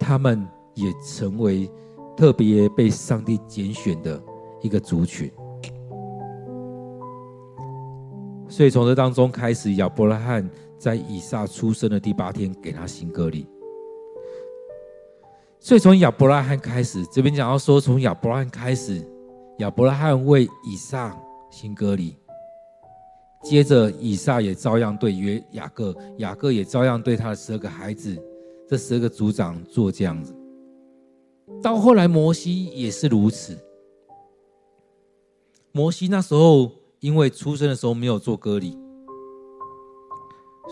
[0.00, 0.44] 他们
[0.74, 1.70] 也成为
[2.16, 4.20] 特别被上帝拣选的
[4.60, 5.30] 一个族群。
[8.48, 13.46] 所以从这当中开始，亚伯拉罕在以撒出生的第八天给他行割礼。
[15.58, 19.04] 所以从亚伯拉罕开始，这边讲到说，从亚伯拉罕开始，
[19.58, 21.16] 亚伯拉罕为以撒
[21.50, 22.16] 行割礼。
[23.42, 28.16] 接着，以撒也照样对约雅各，雅各也照样对他的十二个孩子，
[28.68, 30.34] 这十二个族长做这样子。
[31.62, 33.56] 到后来摩西也是如此。
[35.72, 36.70] 摩西那时候
[37.06, 38.76] 因为出生的时候没有做割礼，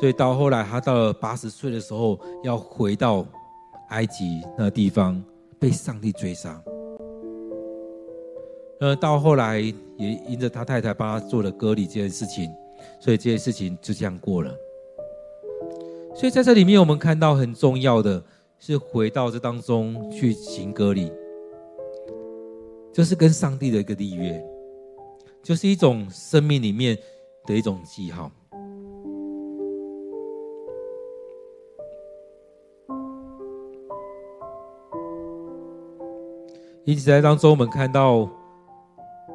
[0.01, 3.25] 所以到后来他到了八十岁的时候要回到
[3.90, 5.23] 埃及那地方，
[5.61, 6.61] 被上帝追杀。
[8.81, 12.53] 呃，到后来也因着他太太帮他做了割礼这件事情，
[12.99, 14.53] 所以这件事情就这样过了。
[16.16, 18.20] 所以在这里面，我们看到很重要的
[18.59, 21.12] 是回到这当中去行割礼，
[22.92, 24.44] 就是跟上帝的一个立约，
[25.44, 26.98] 就是一种生命里面
[27.46, 28.30] 的一种记号。
[36.85, 38.28] 因此，在当中我们看到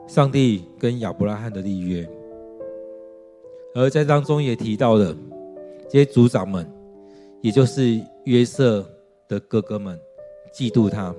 [0.08, 2.08] 上帝跟亚伯拉罕的立约，
[3.74, 5.16] 而在当中也提到了。
[5.92, 6.72] 这些族长们，
[7.42, 8.88] 也就是约瑟
[9.28, 10.00] 的哥哥们，
[10.54, 11.12] 嫉妒他，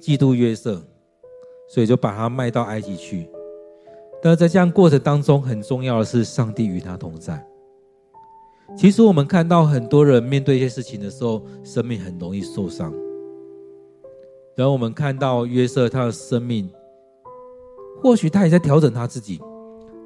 [0.00, 0.80] 嫉妒约瑟，
[1.70, 3.30] 所以就把他卖到埃及去。
[4.20, 7.42] 但是在这样过程当中，很重要的是上帝与他同在。
[8.76, 12.92] 其实我们看到很多人面对一些事情的时候，生命很容易受伤。
[14.56, 16.68] 然后我们看到约瑟他的生命，
[18.02, 19.40] 或许他也在调整他自己，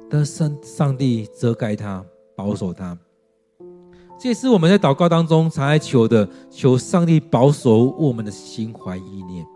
[0.09, 2.05] 但上上帝遮盖他。
[2.37, 2.97] 保守他，
[4.19, 9.47] 这也是我们在祷告当中常爱求的，求上帝保守我们的心怀意念。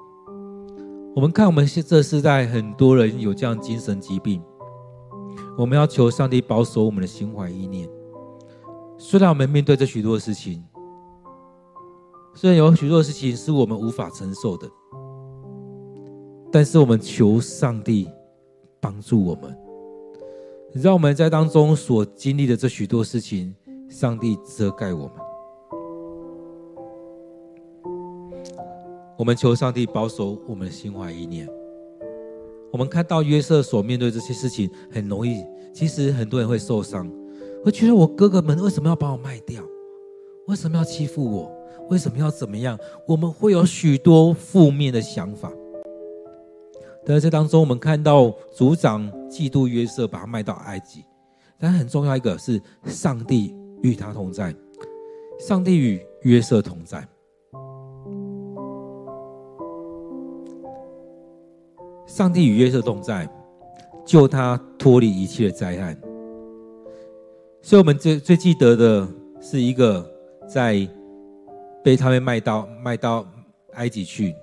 [1.15, 4.41] 我们看我们现这世代很多人有这样精神疾病，
[5.58, 7.89] 我们要求上帝保守我们的心怀意念。
[8.98, 10.63] 虽然我们面对着许多事情，
[12.36, 14.69] 虽然有许多事情是我们无法承受的，
[16.52, 18.08] 但是我们求上帝
[18.80, 19.58] 帮助我们。
[20.74, 23.56] 让我们在当中所经历的这许多事情，
[23.89, 25.29] 上帝遮盖我们。
[29.19, 31.45] 我们求上帝保守我们的心怀意念。
[32.71, 37.05] 我们看到约瑟所面对这些事情，很容易，其实很多人会受伤，
[37.62, 39.62] 会觉得我哥哥们为什么要把我卖掉？
[40.47, 41.51] 为什么要欺负我？
[41.89, 42.79] 为什么要怎么样？
[43.05, 45.51] 我们会有许多负面的想法。
[47.05, 51.03] 但在这当中，我们看到族长嫉妒约瑟，把他卖到埃及。
[51.60, 53.53] 但很重要一个是，上帝
[53.84, 54.55] 与他同在，
[55.38, 57.05] 上帝与约瑟同在，
[62.10, 63.30] 上帝与约瑟同在，
[64.04, 65.95] 救他脱离一切的灾害。
[67.62, 69.08] 所以，我们最最记得的
[69.39, 70.04] 是一个
[70.48, 70.89] 在
[71.84, 73.26] 被他们卖到卖到
[73.74, 74.34] 埃及去。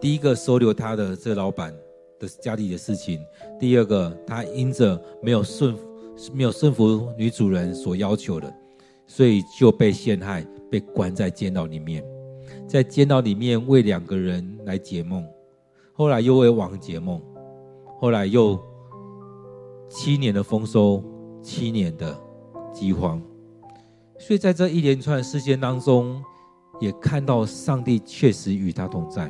[0.00, 1.72] 第一个收留他的这老板
[2.18, 3.20] 的家里的事情，
[3.60, 5.76] 第二个他因着没有顺
[6.34, 8.52] 没有顺服女主人所要求的，
[9.06, 12.04] 所以就被陷害，被关在监牢里面，
[12.66, 15.24] 在监牢里面为两个人来解梦，
[15.98, 17.20] 后来又为王解梦，
[17.98, 18.56] 后来又
[19.88, 21.02] 七年的丰收，
[21.42, 22.16] 七年的
[22.72, 23.20] 饥荒，
[24.16, 26.22] 所以在这一连串事件当中，
[26.78, 29.28] 也看到上帝确实与他同在。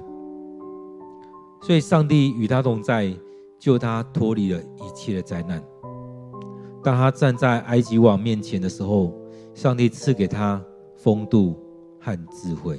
[1.63, 3.11] 所以，上帝与他同在，
[3.59, 5.65] 救他脱离了一切的灾难。
[6.85, 9.15] 当他站在埃及王面前的时候，
[9.55, 10.63] 上帝赐给他
[10.95, 11.59] 风度
[11.99, 12.77] 和智慧，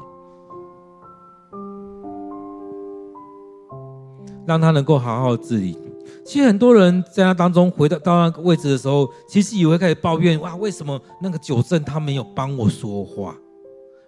[4.49, 5.77] 让他能够好好治理。
[6.25, 13.37] 其实，很多人在他当中回到到那个位置的时候，其实也会开始抱怨：哇，为什么那个酒政他没有帮我说话，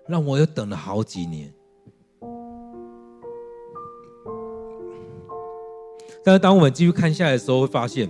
[0.08, 1.54] 让我又等了好几年。
[6.24, 8.10] 但是，当我们继续看下来的时候，会发现，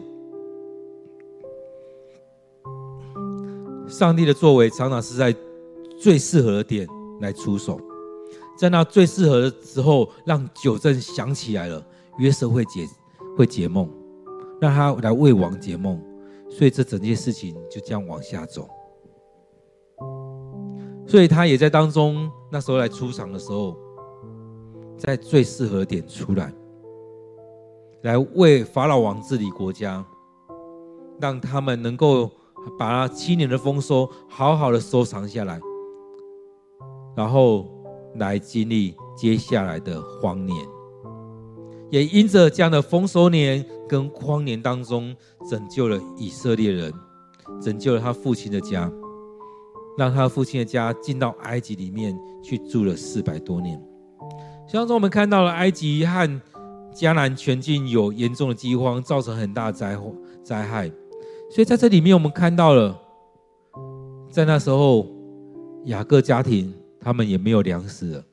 [3.89, 5.35] 上帝的作为常常是在
[5.99, 6.87] 最适合的点
[7.19, 7.77] 来出手，
[8.57, 11.85] 在那最适合的时候，让酒政想起来了，
[12.17, 12.87] 约瑟会解
[13.37, 13.89] 会解梦，
[14.59, 16.01] 让他来为王解梦，
[16.49, 18.67] 所以这整件事情就这样往下走。
[21.07, 23.75] 所以他也在当中那时候来出场的时候，
[24.97, 26.53] 在最适合点出来。
[28.03, 30.03] 来为法老王治理国家，
[31.19, 32.29] 让他们能够
[32.79, 35.59] 把那七年的丰收好好的收藏下来，
[37.15, 37.67] 然后
[38.15, 40.57] 来经历接下来的荒年，
[41.91, 45.15] 也因着这样的丰收年跟荒年当中，
[45.49, 46.91] 拯救了以色列人，
[47.61, 48.91] 拯救了他父亲的家，
[49.97, 53.79] 让他父亲的家进到埃及里面去住了四百多年。
[54.73, 56.41] 当中我们看到了埃及和。
[56.93, 59.97] 迦南全境有严重的饥荒，造成很大的灾
[60.43, 60.89] 灾害，
[61.49, 62.99] 所以在这里面我们看到了，
[64.29, 65.07] 在那时候
[65.85, 68.23] 雅各家庭他们也没有粮食了，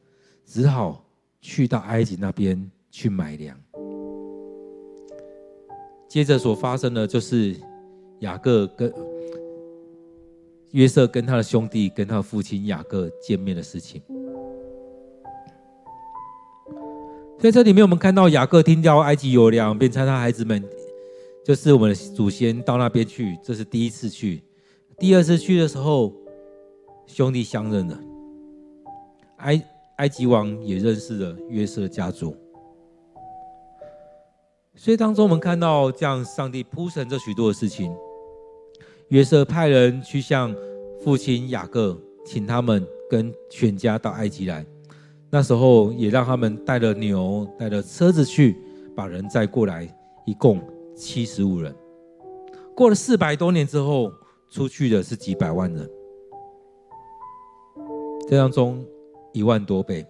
[0.44, 1.04] 只好
[1.40, 3.58] 去到埃及那边去买粮。
[6.08, 7.54] 接着所发生的就是
[8.20, 8.92] 雅各跟
[10.70, 14.02] 约瑟跟他的兄弟跟他的父亲雅各见面的事情。
[17.38, 20.62] 在这里面，我们看到雅各听到埃及有粮，便差他孩子们，
[21.44, 23.38] 就是我们的祖先到那边去。
[23.42, 24.42] 这是第一次去，
[24.98, 26.12] 第二次去的时候，
[27.06, 28.00] 兄弟相认了。
[29.36, 29.62] 埃
[29.98, 32.34] 埃及王也认识了约瑟家族。
[34.80, 37.92] 所以当中，我们看到这样，上帝铺陈这许多的事情。
[39.08, 40.54] 约瑟派人去向
[41.02, 44.64] 父亲雅各，请他们跟全家到埃及来。
[45.30, 48.56] 那时候也让他们带了牛，带了车子去，
[48.94, 49.82] 把人载过来，
[50.24, 50.60] 一共
[50.94, 51.74] 七十五人。
[52.76, 54.12] 过了四百多年之后，
[54.48, 55.90] 出去的是几百万人。
[58.28, 58.86] 这当中
[59.32, 60.06] 一万多倍。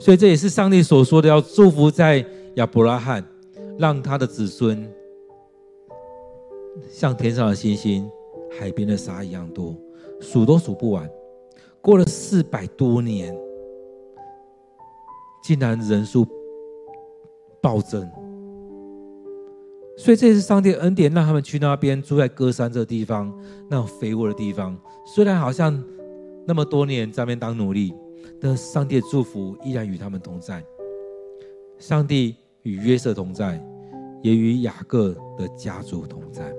[0.00, 2.26] 所以这也是上帝所说的，要祝福在。
[2.56, 3.24] 亚伯拉罕
[3.78, 4.86] 让他的子孙
[6.90, 8.10] 像天上的星星、
[8.50, 9.74] 海边的沙一样多，
[10.20, 11.10] 数都数不完。
[11.80, 13.34] 过了四百多年，
[15.42, 16.26] 竟然人数
[17.60, 18.08] 暴增。
[19.96, 23.34] 所以这也是上帝恩典，让他们去那边住在歌山这地方，
[23.68, 24.78] 那种肥沃的地方。
[25.06, 25.82] 虽然好像
[26.46, 27.94] 那么多年在那边当奴隶，
[28.40, 30.62] 但上帝的祝福依然与他们同在。
[31.78, 32.36] 上帝。
[32.62, 33.62] 与约瑟同在，
[34.22, 36.52] 也与雅各的家族同在。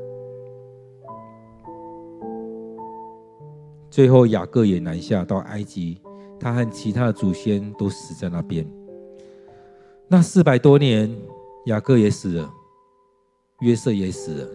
[3.90, 6.02] 最后，雅各也南下到埃及，
[6.40, 8.68] 他和其他的祖先都死在那边。
[10.08, 11.16] 那四百多年，
[11.68, 12.54] 雅各也死了，
[13.62, 14.48] 约瑟也死了。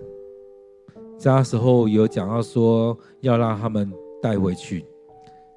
[1.16, 4.84] 在那时候有讲到说，要让他们带回去，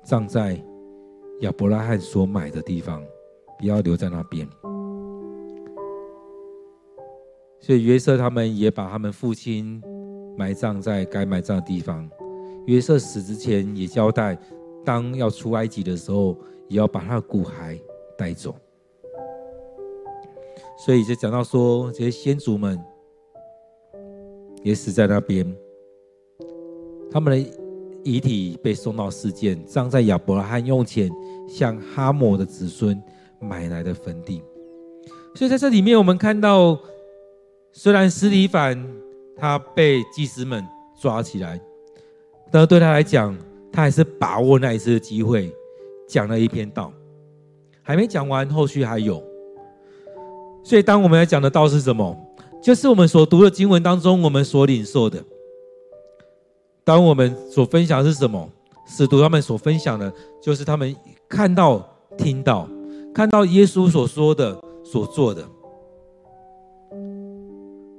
[0.04, 0.64] 葬在
[1.42, 3.04] 亚伯拉罕所买的地方，
[3.60, 4.48] 不要留在那边。
[7.62, 9.80] 所以约瑟他们也把他们父亲
[10.36, 12.10] 埋葬在该埋葬的地方。
[12.66, 14.36] 约瑟死之前也交代，
[14.84, 16.36] 当要出埃及的时候，
[16.68, 17.80] 也要把他的骨骸
[18.18, 18.56] 带走。
[20.76, 22.80] 所以就讲到说，这些先祖们
[24.64, 25.56] 也死在那边，
[27.12, 27.52] 他们的
[28.04, 31.12] 遗体被送到示剑，葬在亚伯拉罕用钱
[31.48, 33.00] 向哈摩的子孙
[33.40, 34.42] 买来的坟地。
[35.36, 36.80] 所以在这里面，我们看到。
[37.72, 38.86] 虽然斯提凡
[39.38, 40.66] 他被祭司们
[41.00, 41.60] 抓起来，
[42.52, 43.36] 但对他来讲，
[43.72, 45.52] 他还是把握那一次的机会，
[46.08, 46.92] 讲了一篇道，
[47.82, 49.24] 还没讲完，后续还有。
[50.64, 52.16] 所以，当我们要讲的道是什么？
[52.62, 55.24] 就是我们所读的经文当中，我们所领受的。
[56.84, 58.48] 当我们所分享是什么？
[58.86, 60.94] 使徒他们所分享的，就是他们
[61.30, 61.84] 看到、
[62.18, 62.68] 听到、
[63.16, 65.48] 看到耶稣所说的、所做的。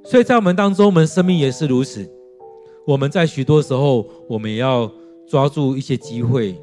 [0.05, 2.09] 所以在我们当中，我们生命也是如此。
[2.87, 4.91] 我们在许多时候，我们也要
[5.29, 6.59] 抓住一些机会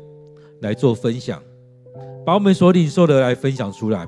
[0.61, 1.41] 来做分享，
[2.25, 4.07] 把我们所领受的来分享出来。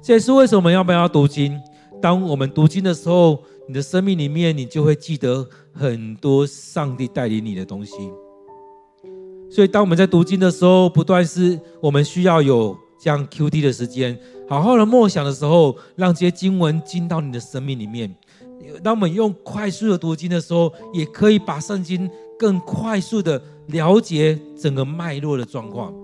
[0.00, 1.60] 这也是为什么我们要不要读经？
[2.00, 7.92] 当我们读经的时候，你的生命里面，你就会记得很多上帝带领你的东西。
[9.50, 14.16] 所以，当我们在读经的时候，不断是我们需要有这样 QT 的时间，
[14.48, 18.14] 好好的默想的时候，让这些经文进到你的生命里面。
[18.82, 22.08] 当我们用快速的读经的时候，也可以把圣经
[22.38, 25.94] 更快速的了解整个脉络的状况。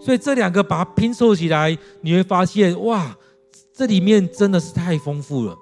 [0.00, 3.16] 所以这两个把它拼凑起来，你会发现哇，
[3.72, 5.56] 这里面真的是太丰富了。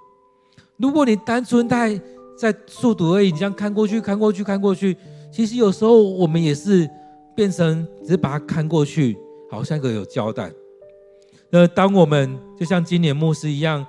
[0.77, 2.01] 如果你单纯在
[2.39, 4.97] 在速读而已，你这样看过去、看过去、看过去，
[5.31, 6.89] 其实有时候我们也是
[7.35, 9.17] 变成只是把它看过去，
[9.51, 10.51] 好像一个有交代。
[11.51, 13.87] 那当我们就像今年牧师一样。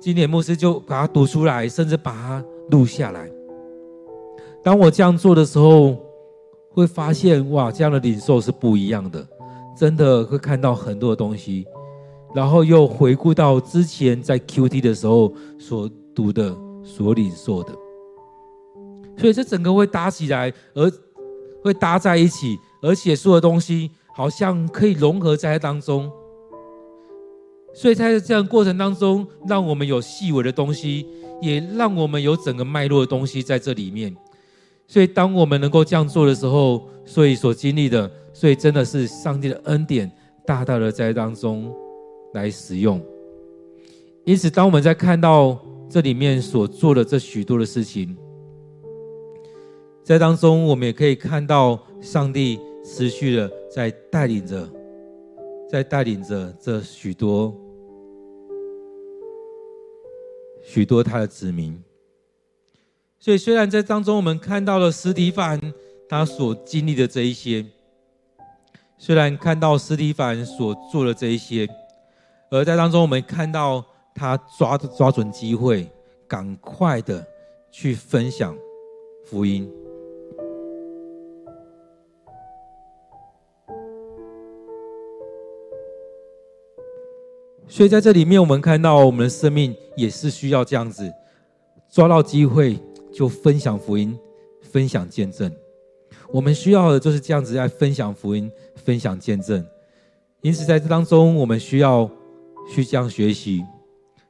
[0.00, 3.30] 今年牧师就把它读出来，甚至把它录下来。
[4.62, 5.94] 当我这样做的时候，
[6.70, 9.26] 会发现哇，这样的领受是不一样的，
[9.76, 11.66] 真的会看到很多的东西，
[12.34, 17.72] 然后又回顾到之前在 QT 的时候所读的、所领受的，
[19.18, 20.90] 所以这整个会搭起来，而
[21.62, 26.10] 会搭在一起，而且所有的东西好像可以融合在当中。
[27.72, 31.06] 所以在这样过程当中，让我们有细微的东西，
[31.40, 34.14] 也让我们有整个脉络的东西在这里面。
[34.86, 40.10] 所以当我们能够这样做的时候，所以所经历的，所以真的是上帝的恩典
[40.44, 41.72] 大大的在当中
[42.34, 43.00] 来使用。
[44.24, 45.58] 因此，当我们在看到
[45.88, 48.16] 这里面所做的这许多的事情，
[50.02, 54.68] 在当中我们也可以看到上帝持续的在带领着
[55.70, 57.54] 在带领着这许多
[60.64, 61.80] 许多他的子民。
[63.20, 65.60] 所以，虽然在当中我们看到了司提反
[66.08, 67.64] 他所经历的这一些，
[68.98, 71.68] 虽然看到司提反所做的这一些，
[72.50, 75.88] 而在当中我们看到他抓抓准机会，
[76.26, 77.24] 赶快的
[77.70, 78.56] 去分享
[79.26, 79.70] 福音。
[87.72, 91.08] 所以在这里面，我们看到我们的生命也是需要这样子，
[91.88, 92.76] 抓到机会
[93.14, 94.18] 就分享福音，
[94.60, 95.50] 分享见证。
[96.32, 99.64] 我们需要的就是这样子来分享福音，分享见证。
[100.40, 102.10] 因此，在这当中，我们需要
[102.74, 103.64] 去这样学习。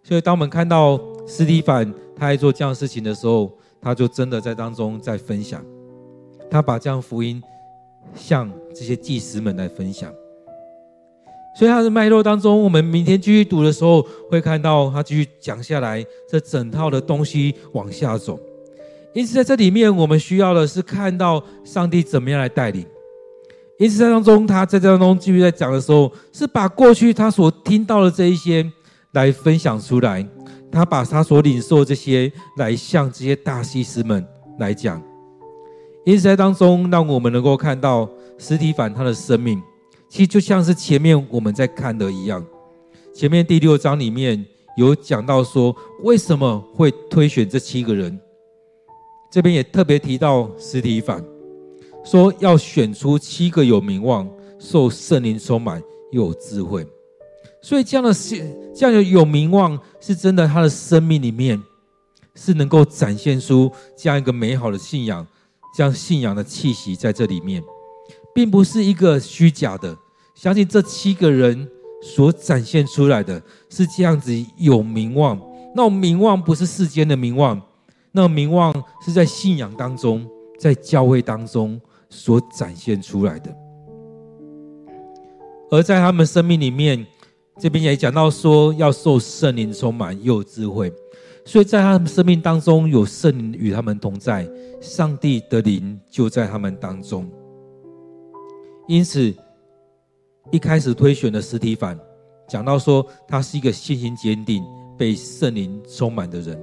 [0.03, 5.65] 所以，当我们看到斯蒂凡他在做这样事情的时候，他就真的在当中在分享，
[6.51, 7.43] 他把这样福音
[8.15, 10.13] 向这些祭司们来分享。
[11.55, 18.39] 所以他的脉络当中，我们明天继续读的时候，会看到他继续讲下来，这整套的东西往下走。
[19.13, 22.87] 因此，在这里面，我们需要的是看到上帝怎么样来带领。
[23.79, 28.65] 因此，在当中，他在这当中继续在讲的时候，是把过去他所听到的这一些
[29.13, 30.25] 来分享出来，
[30.71, 34.25] 他把他所领受这些来向这些大祭司们
[34.61, 35.03] 来讲。
[36.07, 39.61] 因此，在当中，让我们能够看到实体反他的生命。
[40.11, 42.45] 其实就像是前面我们在看的一样，
[43.15, 44.45] 前面第六章里面
[44.77, 48.19] 有讲到说，为什么会推选这七个人，
[49.31, 51.25] 这边也特别提到实体反，
[52.05, 55.81] 说要选出七个有名望、受圣灵充满
[56.11, 56.85] 又有智慧，
[57.63, 58.45] 所以这样的信
[58.75, 61.63] 这样的有名望是真的，他的生命里面
[62.35, 65.25] 是能够展现出这样一个美好的信仰，
[65.77, 67.63] 这样信仰的气息在这里面。
[68.35, 69.97] 并不是一个虚假的，
[70.35, 71.69] 相信这七个人
[72.03, 75.41] 所展现出来的是这样子有名望。
[75.75, 77.61] 那名望不是世间的名望，
[78.13, 78.73] 那名望
[79.05, 80.27] 是在信仰当中，
[80.59, 83.55] 在教会当中所展现出来的。
[85.71, 87.07] 而在他们生命里面，
[87.61, 90.93] 这边也讲到说要受圣灵充满，又有智慧。
[91.45, 94.49] 所以在他们生命当中有圣灵与他们同在，
[94.81, 97.31] 上帝的灵就在他们当中。
[98.91, 99.33] 因此，
[100.51, 101.97] 一开始推选的司提反，
[102.49, 104.65] 讲到说他是一个信心坚定、
[104.99, 106.61] 被圣灵充满的人，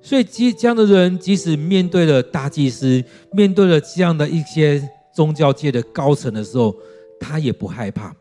[0.00, 4.82] 所以即这样的人，即使面对了大祭司，面对了这样的一些
[5.14, 6.74] 宗教界的高层的时候，
[7.20, 8.16] 他也不害怕，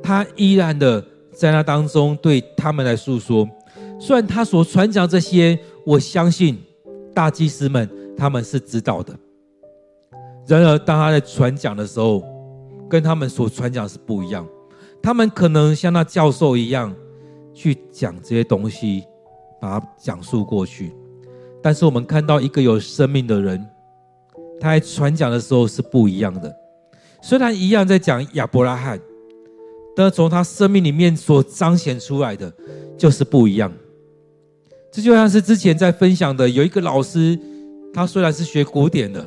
[0.00, 3.44] 他依然的在那当中对他们来诉说。
[3.98, 6.56] 虽然他所传讲这些，我相信
[7.12, 9.12] 大祭司们他们是知道的。
[10.46, 12.22] 然而，当他在传讲的时候，
[12.88, 14.46] 跟他们所传讲是不一样。
[15.02, 16.94] 他们可能像那教授一样
[17.54, 19.04] 去讲这些东西，
[19.60, 20.94] 把它讲述过去。
[21.62, 23.66] 但是，我们看到一个有生命的人，
[24.60, 26.54] 他在传讲的时候是不一样的。
[27.22, 29.00] 虽然一样在讲亚伯拉罕，
[29.96, 32.52] 但从他生命里面所彰显出来的
[32.98, 33.72] 就是不一样。
[34.92, 37.38] 这就像是之前在分享的，有一个老师，
[37.94, 39.26] 他虽然是学古典的。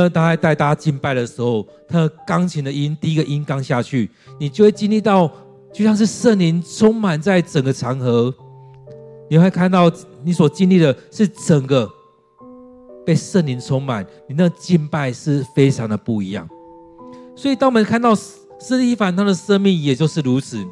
[0.00, 5.30] 当他在带大家敬拜的时候，他的钢琴的音，第一个音刚下去，你就会经历到，
[5.72, 8.34] 就像是圣灵充满在整个长河，
[9.30, 9.90] 你会看到
[10.22, 11.88] 你所经历的是整个
[13.06, 16.48] 被圣灵充满，你那敬拜是非常的不一样。
[17.36, 20.64] 所以，当我们看到斯蒂凡他的生命也就是如此，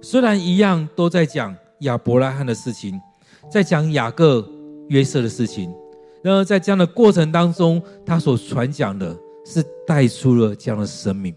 [0.00, 3.00] 虽然一样都在讲亚伯拉罕的事情，
[3.50, 4.48] 在讲雅各
[4.88, 5.72] 约瑟的事情。
[6.24, 9.14] 然而，在这样的过程当中，他所传讲的
[9.44, 11.34] 是带出了这样的生命。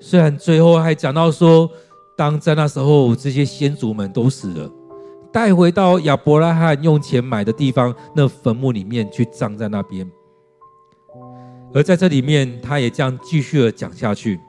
[0.00, 1.70] 虽然最后还讲到说，
[2.16, 4.68] 当在那时候这些先祖们都死了，
[5.32, 10.10] 带回到亚伯拉罕用钱买的地方，那坟墓里面去葬在那边。
[11.72, 14.40] 而在这里面，他也这样继续的讲下去。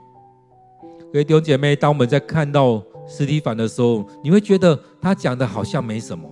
[1.12, 6.28] 各位弟兄姐妹，当我们在看到斯提凡的时候，你会觉得他讲的好像没什么。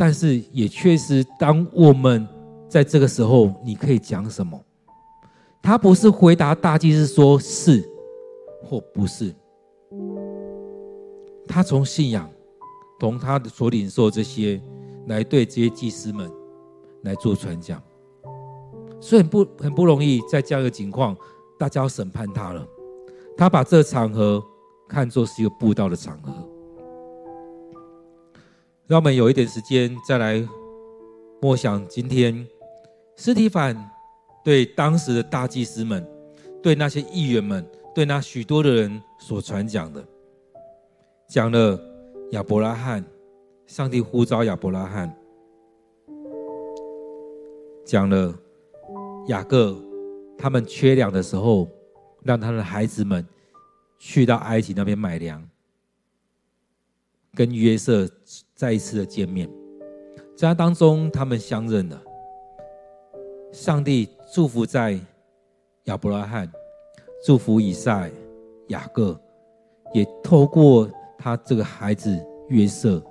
[0.00, 2.26] 但是也确实，当我们
[2.70, 4.58] 在这个时候，你可以讲什么？
[5.60, 7.86] 他不是回答大祭司说是
[8.64, 9.34] 或不是，
[11.46, 12.26] 他从信仰，
[12.98, 14.58] 从他的所领受这些，
[15.06, 16.32] 来对这些祭司们
[17.02, 17.78] 来做传讲。
[19.02, 21.14] 所以很不很不容易，在这样一个情况，
[21.58, 22.66] 大家要审判他了。
[23.36, 24.42] 他把这场合
[24.88, 26.32] 看作是一个布道的场合。
[28.90, 30.44] 让我们有一点时间再来
[31.40, 32.44] 默想今天，
[33.14, 33.88] 斯提反
[34.42, 36.04] 对当时的大祭司们，
[36.60, 37.64] 对那些议员们，
[37.94, 40.04] 对那许多的人所传讲的，
[41.28, 41.80] 讲了
[42.32, 43.04] 亚伯拉罕，
[43.64, 45.16] 上帝呼召亚伯拉罕，
[47.84, 48.34] 讲了
[49.28, 49.80] 雅各，
[50.36, 51.68] 他们缺粮的时候，
[52.24, 53.24] 让他的孩子们
[54.00, 55.40] 去到埃及那边买粮，
[57.34, 58.08] 跟约瑟
[58.54, 59.48] 再一次的见面，
[60.36, 62.02] 在那当中他们相认了，
[63.52, 64.98] 上帝祝福在
[65.84, 66.50] 亚伯拉罕，
[67.24, 68.10] 祝福以赛、
[68.68, 69.18] 雅各，
[69.92, 72.18] 也透过他这个孩子
[72.48, 73.02] 约瑟，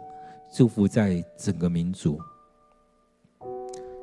[0.53, 2.20] 祝福在整个民族。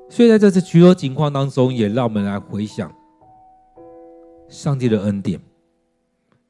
[0.08, 2.94] 所以在这次许多情况当中，也让我们来回想
[4.48, 5.40] 上帝的恩典，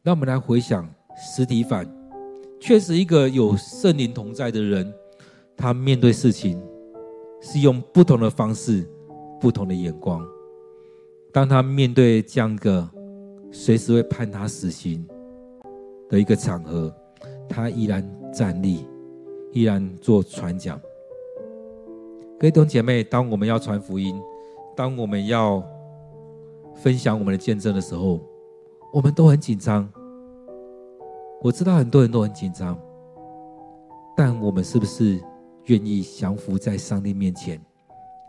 [0.02, 0.86] 让我们来回想
[1.16, 1.86] 司提反，
[2.66, 4.92] 确实一个有圣灵同在的人，
[5.56, 6.60] 他面对事情
[7.40, 8.84] 是用不同的方式、
[9.40, 10.26] 不同的眼光。
[11.32, 12.90] 当他面对这样一个
[13.52, 15.06] 随时会判他死刑
[16.08, 16.92] 的一个场合，
[17.48, 18.84] 他依然站立，
[19.52, 20.76] 依然做传讲。
[22.36, 24.20] 各位弟兄姐妹，当我们要传福音，
[24.74, 25.62] 当我们要
[26.74, 28.18] 分享我们的见证的时候，
[28.92, 29.88] 我们都很紧张。
[31.46, 32.76] 我知道很多人都很紧张，
[34.16, 35.22] 但我们是不是
[35.66, 37.64] 愿意降服在上帝面前，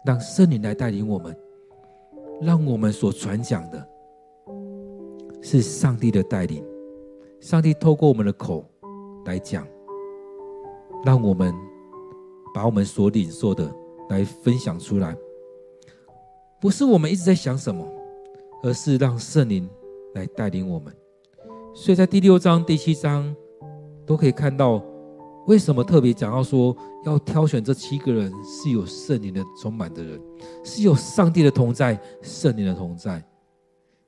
[0.05, 1.35] 让圣灵来带领我们？
[2.39, 3.89] 让我们所传讲的
[5.41, 6.63] 是上帝的带领，
[7.39, 8.63] 上帝透过我们的口
[9.25, 9.67] 来讲，
[11.03, 11.51] 让我们
[12.53, 13.67] 把我们所领受的
[14.09, 15.17] 来分享出来，
[16.61, 17.83] 不是我们一直在想什么，
[18.61, 19.67] 而是让圣灵
[20.13, 20.95] 来带领我们。
[21.79, 23.33] 所以在第六章、第七章
[24.03, 24.83] 都可以看到。
[25.45, 26.75] 为什么特别讲到说
[27.05, 30.19] 要挑选这七个人是有圣灵的充满的人，
[30.61, 33.23] 是有上帝的同在、圣灵的同在？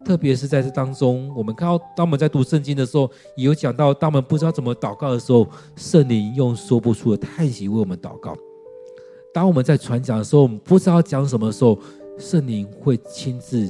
[0.04, 5.48] 特别是在这当中，我们看到当我们在读圣经的时候，也有讲到，当我们不知道怎么祷告的时候，
[5.78, 8.34] 圣灵用说不出的叹息为我们祷告；
[9.34, 11.80] 当我们在传讲的时候，我们不知道讲什么的时候，
[12.18, 13.70] 圣灵会亲自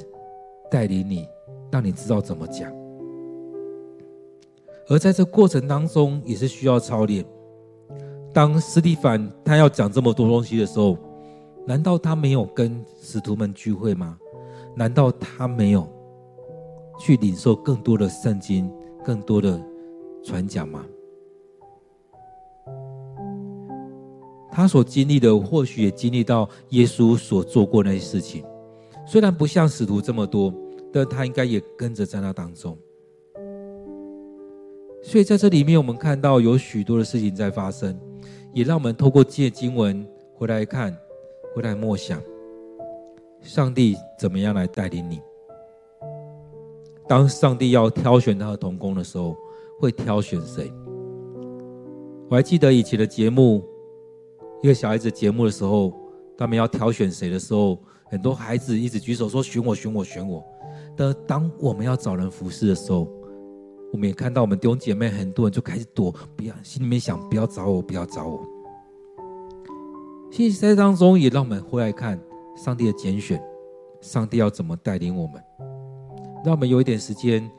[0.71, 1.27] 带领你，
[1.69, 2.78] 让你知道怎么讲。
[4.89, 7.23] 而在这过程当中，也是需要操练。
[8.33, 10.97] 当斯蒂凡他要讲这么多东西的时候，
[11.65, 14.17] 难道他没有跟使徒们聚会吗？
[14.75, 15.87] 难道他没有
[16.99, 18.71] 去领受更多的圣经、
[19.03, 19.61] 更多的
[20.23, 20.83] 传讲吗？
[24.51, 28.43] 他所经历的，或许也经历到耶稣所做过那些事情，
[29.05, 30.51] 虽然不像使徒这么多，
[30.91, 32.75] 但他应该也跟着在那当中。
[35.01, 37.97] 所以在这里面，我们看到有许多的事情在发生。
[38.51, 40.91] 也让我们透过借经文回来看，
[41.53, 42.19] 回来默想，
[43.41, 45.21] 上帝怎么样来带领你？
[47.07, 49.35] 当上帝要挑选他的童工的时候，
[49.79, 50.73] 会挑选谁？
[52.27, 53.63] 我还记得以前的节目，
[54.63, 55.93] 一个小孩子节目的时候，
[56.35, 60.43] 他们要挑选谁的时候，很多孩子一直举手说选我，选我，选我。
[60.97, 63.07] 但当我们要找人服侍的时候，
[63.91, 68.45] 我们也看到，我们弟兄姐妹很多人就开始躲，不要心里面想，不要找我，不要找我。
[70.31, 72.19] 其实，在当中也让我们回来看
[72.55, 73.41] 上帝的拣选，
[73.99, 75.43] 上帝要怎么带领我们。
[76.45, 77.49] 让我们有一点时间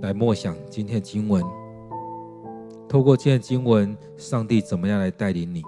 [0.00, 1.44] 来默想今天的经文，
[2.88, 5.62] 透过今天的经文，上帝怎么样来带领你，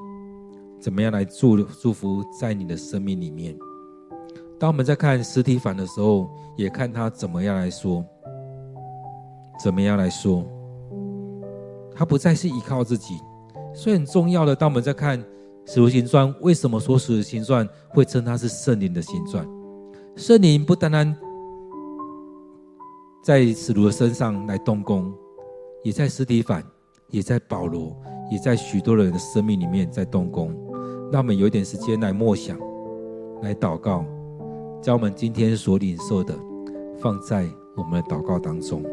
[0.81, 3.55] 怎么样来祝祝福在你的生命里面。
[4.59, 8.03] 当我们在看实体反的时候，也看他怎么样来说。
[9.59, 10.45] 怎么样来说？
[11.95, 13.19] 他不再是依靠自己，
[13.75, 14.55] 所以很重要的。
[14.55, 15.19] 当我们在看
[15.65, 19.49] 《使徒行传》，为什么说《使徒行传》会称它是圣灵的行传？
[20.15, 21.17] 圣灵不单单
[23.23, 25.11] 在使徒的身上来动工，
[25.83, 26.63] 也在司提反，
[27.09, 27.97] 也在保罗，
[28.31, 30.55] 也在许多人的生命里面在动工。
[31.11, 32.59] 让我们有一点时间来默想，
[33.41, 34.05] 来祷告，
[34.83, 36.35] 将我们今天所领受的
[37.01, 38.85] 放在我们的祷告当中。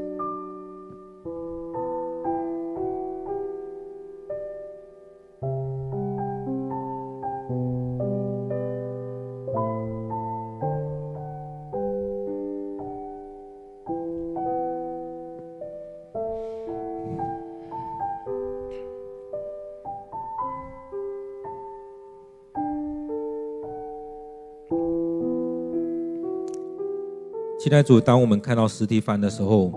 [27.63, 29.71] 亲爱主，当我们看到司提反的时候，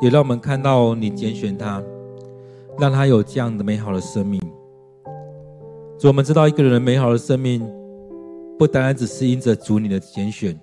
[0.00, 1.80] 也让我们看到你拣选他，
[2.76, 4.40] 让他有这样的美好的生命。
[5.96, 7.64] 主，我们知道一个人美好的生命，
[8.58, 10.58] 不单单只是因着主你的拣选，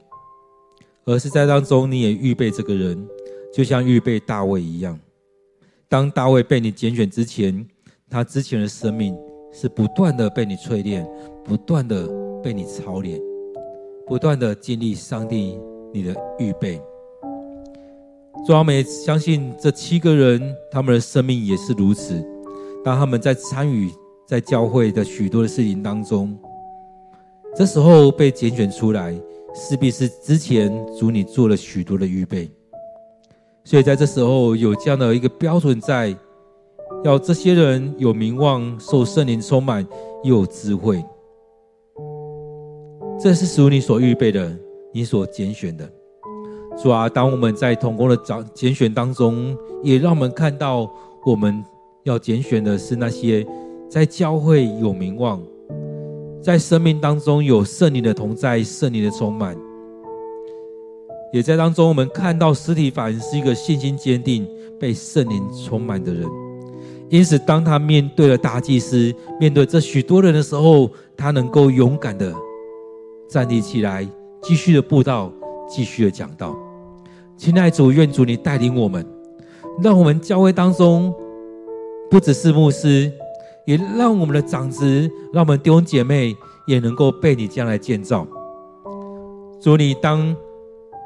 [1.06, 3.08] 而是在当中你也预备这个人，
[3.54, 5.00] 就像预备大卫一样。
[5.88, 7.66] 当大卫被你拣选之前，
[8.10, 9.18] 他之前的生命
[9.54, 11.10] 是不断的被你淬炼，
[11.46, 12.10] 不断的
[12.44, 13.18] 被你操练，
[14.06, 15.58] 不断的经历上帝
[15.94, 16.82] 你的预备。
[18.48, 22.14] 主啊，我们也相信这七个人他们的生命也是如此。
[22.84, 23.92] 当他们在参与
[24.26, 26.38] 在教会的许多的事情当中，
[27.56, 29.14] 这时候被拣选出来，
[29.54, 32.50] 势必是之前主你做了许多的预备。
[33.66, 36.16] 所以在这时候有这样的一个标准在，
[37.04, 39.86] 要这些人有名望、受圣灵充满
[40.24, 41.04] 又有智慧，
[43.20, 44.58] 这是属你所预备的，
[44.92, 45.90] 你所拣选的。
[46.82, 50.90] 主啊，当我们在同工的拣拣选当中，也让我们看到
[51.26, 51.64] 我们
[52.04, 53.46] 要拣选的是那些
[53.90, 55.42] 在教会有名望，
[56.42, 59.58] 在生命当中有圣灵的同在、圣灵的充满。
[61.32, 64.48] 也在当中，我们看到实体法人是一个信心坚定、
[64.80, 66.26] 被圣灵充满的人。
[67.10, 72.34] 因此，当他面对了大祭司，面对这许多人的时候，他能够勇敢的
[73.28, 74.08] 站立起来，
[74.42, 75.32] 继续的布道，
[75.68, 76.56] 继续的讲道。
[77.38, 79.06] 亲爱的主，愿主你带领我们，
[79.82, 81.14] 让我们教会当中
[82.10, 83.12] 不只是牧师，
[83.66, 86.36] 也让我们的长子，让我们弟兄姐妹
[86.68, 88.28] 也能够被你将来建造。
[89.62, 90.36] 主，你当。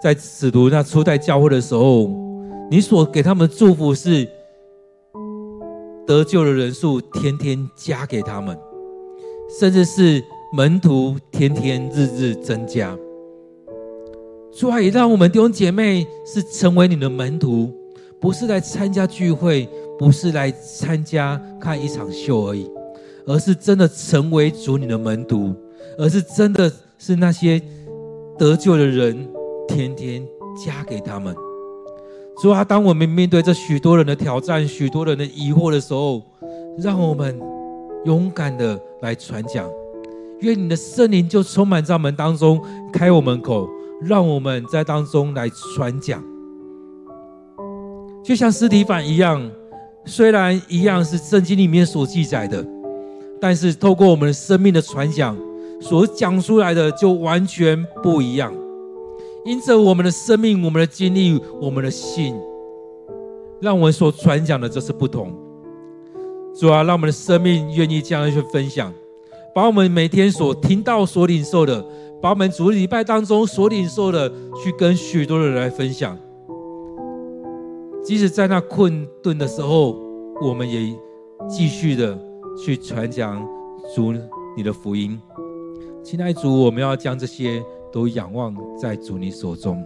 [0.01, 2.11] 在使徒那初代教会的时候，
[2.69, 4.27] 你所给他们的祝福是
[6.05, 8.59] 得救的人数天天加给他们，
[9.57, 10.21] 甚至是
[10.51, 12.93] 门徒天天日日增加。
[14.55, 17.73] 主啊，也让我们弟兄姐妹是成为你的门徒，
[18.19, 22.69] 不是来参加聚会，不是来参加看一场秀而已，
[23.25, 25.55] 而是真的成为主你的门徒，
[25.97, 27.61] 而是真的是那些
[28.37, 29.27] 得救的人。
[29.65, 30.23] 天天
[30.63, 31.33] 加给他们，
[32.39, 36.21] 主啊，当我们面对这许多人的挑战、许多人的疑惑的时候，
[36.77, 37.39] 让我们
[38.05, 39.67] 勇敢的来传讲。
[40.41, 43.67] 愿你的圣灵就充满在我们当中，开我们口，
[44.05, 46.23] 让我们在当中来传讲。
[48.23, 49.51] 就像司提反一样，
[50.05, 52.65] 虽然一样是圣经里面所记载的，
[53.41, 55.37] 但是透过我们的生命的传讲，
[55.81, 58.53] 所讲出来的就完全不一样。
[59.45, 62.33] 因着我们的生命、我们的经历、我们的信，
[63.59, 65.33] 让我们所传讲的就是不同。
[66.55, 68.93] 主啊，让我们的生命愿意这样去分享，
[69.53, 71.83] 把我们每天所听到、所领受的，
[72.23, 74.31] 把我们主礼拜当中所领受的，
[74.63, 76.17] 去跟许多人来分享。
[78.01, 79.99] 即使在那困顿的时候，
[80.41, 80.97] 我们也
[81.49, 82.17] 继续的
[82.57, 83.45] 去传讲
[83.93, 84.13] 主
[84.55, 85.19] 你的福音。
[86.01, 87.61] 亲爱的主，我们要将这些。
[87.91, 89.79] 都仰望在主你手中，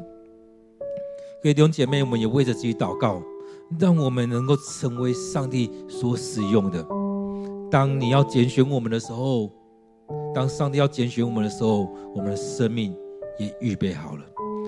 [1.44, 3.22] 各位弟兄姐妹，我们也为着自己祷告，
[3.78, 6.88] 让我们能够成为上帝所使用的。
[7.70, 9.52] 当你要拣选我们的时候，
[10.34, 12.96] 当上帝要拣选我们的时候，我们的生命
[13.38, 14.24] 也预备好了。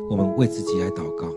[0.09, 1.27] 我们为自己来祷告。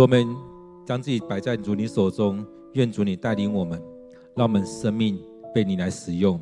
[0.00, 0.34] 我们
[0.86, 2.42] 将自己摆在主你手中，
[2.72, 3.78] 愿主你带领我们，
[4.34, 5.20] 让我们生命
[5.54, 6.40] 被你来使用。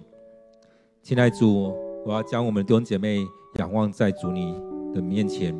[1.02, 1.74] 亲爱的主，
[2.06, 3.18] 我要将我们的弟兄姐妹
[3.58, 4.54] 仰望在主你
[4.94, 5.52] 的面前，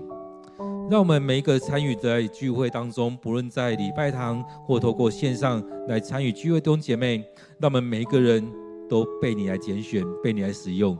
[0.88, 7.16] 让我们每一个参与在聚会当中，不论在礼拜堂或透过线上来参与聚会的弟兄姐妹，
[7.59, 8.49] 让我们每一个人
[8.88, 10.96] 都被你来拣选，被你来使用。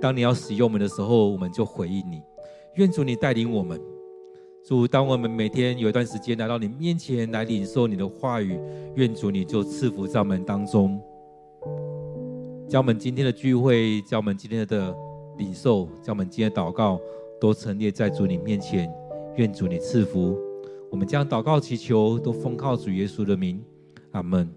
[0.00, 2.22] 当你要使用我们的时候，我们就回应你。
[2.74, 3.80] 愿主你带领我们。
[4.62, 8.58] 主，当我们每天有一段时间来到你面前来领受你的话语，
[8.94, 11.00] 愿主你就赐福在我们当中，
[12.68, 14.94] 将我们今天的聚会，将我们今天的
[15.38, 17.00] 领受，将我们今天的祷告，
[17.40, 18.92] 都陈列在主你面前，
[19.36, 20.38] 愿主你赐福。
[20.90, 23.64] 我们将祷告祈求都奉靠主耶稣的名，
[24.12, 24.48] 阿门。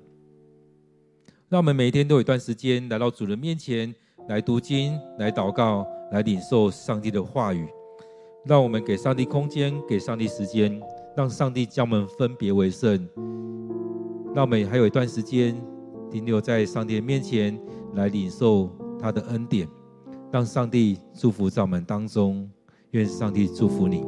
[1.48, 3.94] 让我们每天都有一段时间来到主的面前，
[4.28, 7.68] 来读经，来祷告，来领受上帝的话语。
[8.46, 10.82] 让我们给上帝空间，给上帝时间，
[11.16, 13.08] 让上帝将我们分别为圣。
[14.36, 15.56] 让我们还有一段时间
[16.12, 17.58] 停留在上帝的面前，
[17.94, 18.70] 来领受
[19.00, 19.68] 他的恩典。
[20.32, 22.50] 让上帝祝福在我们当中，
[22.92, 24.04] 愿上帝祝福你。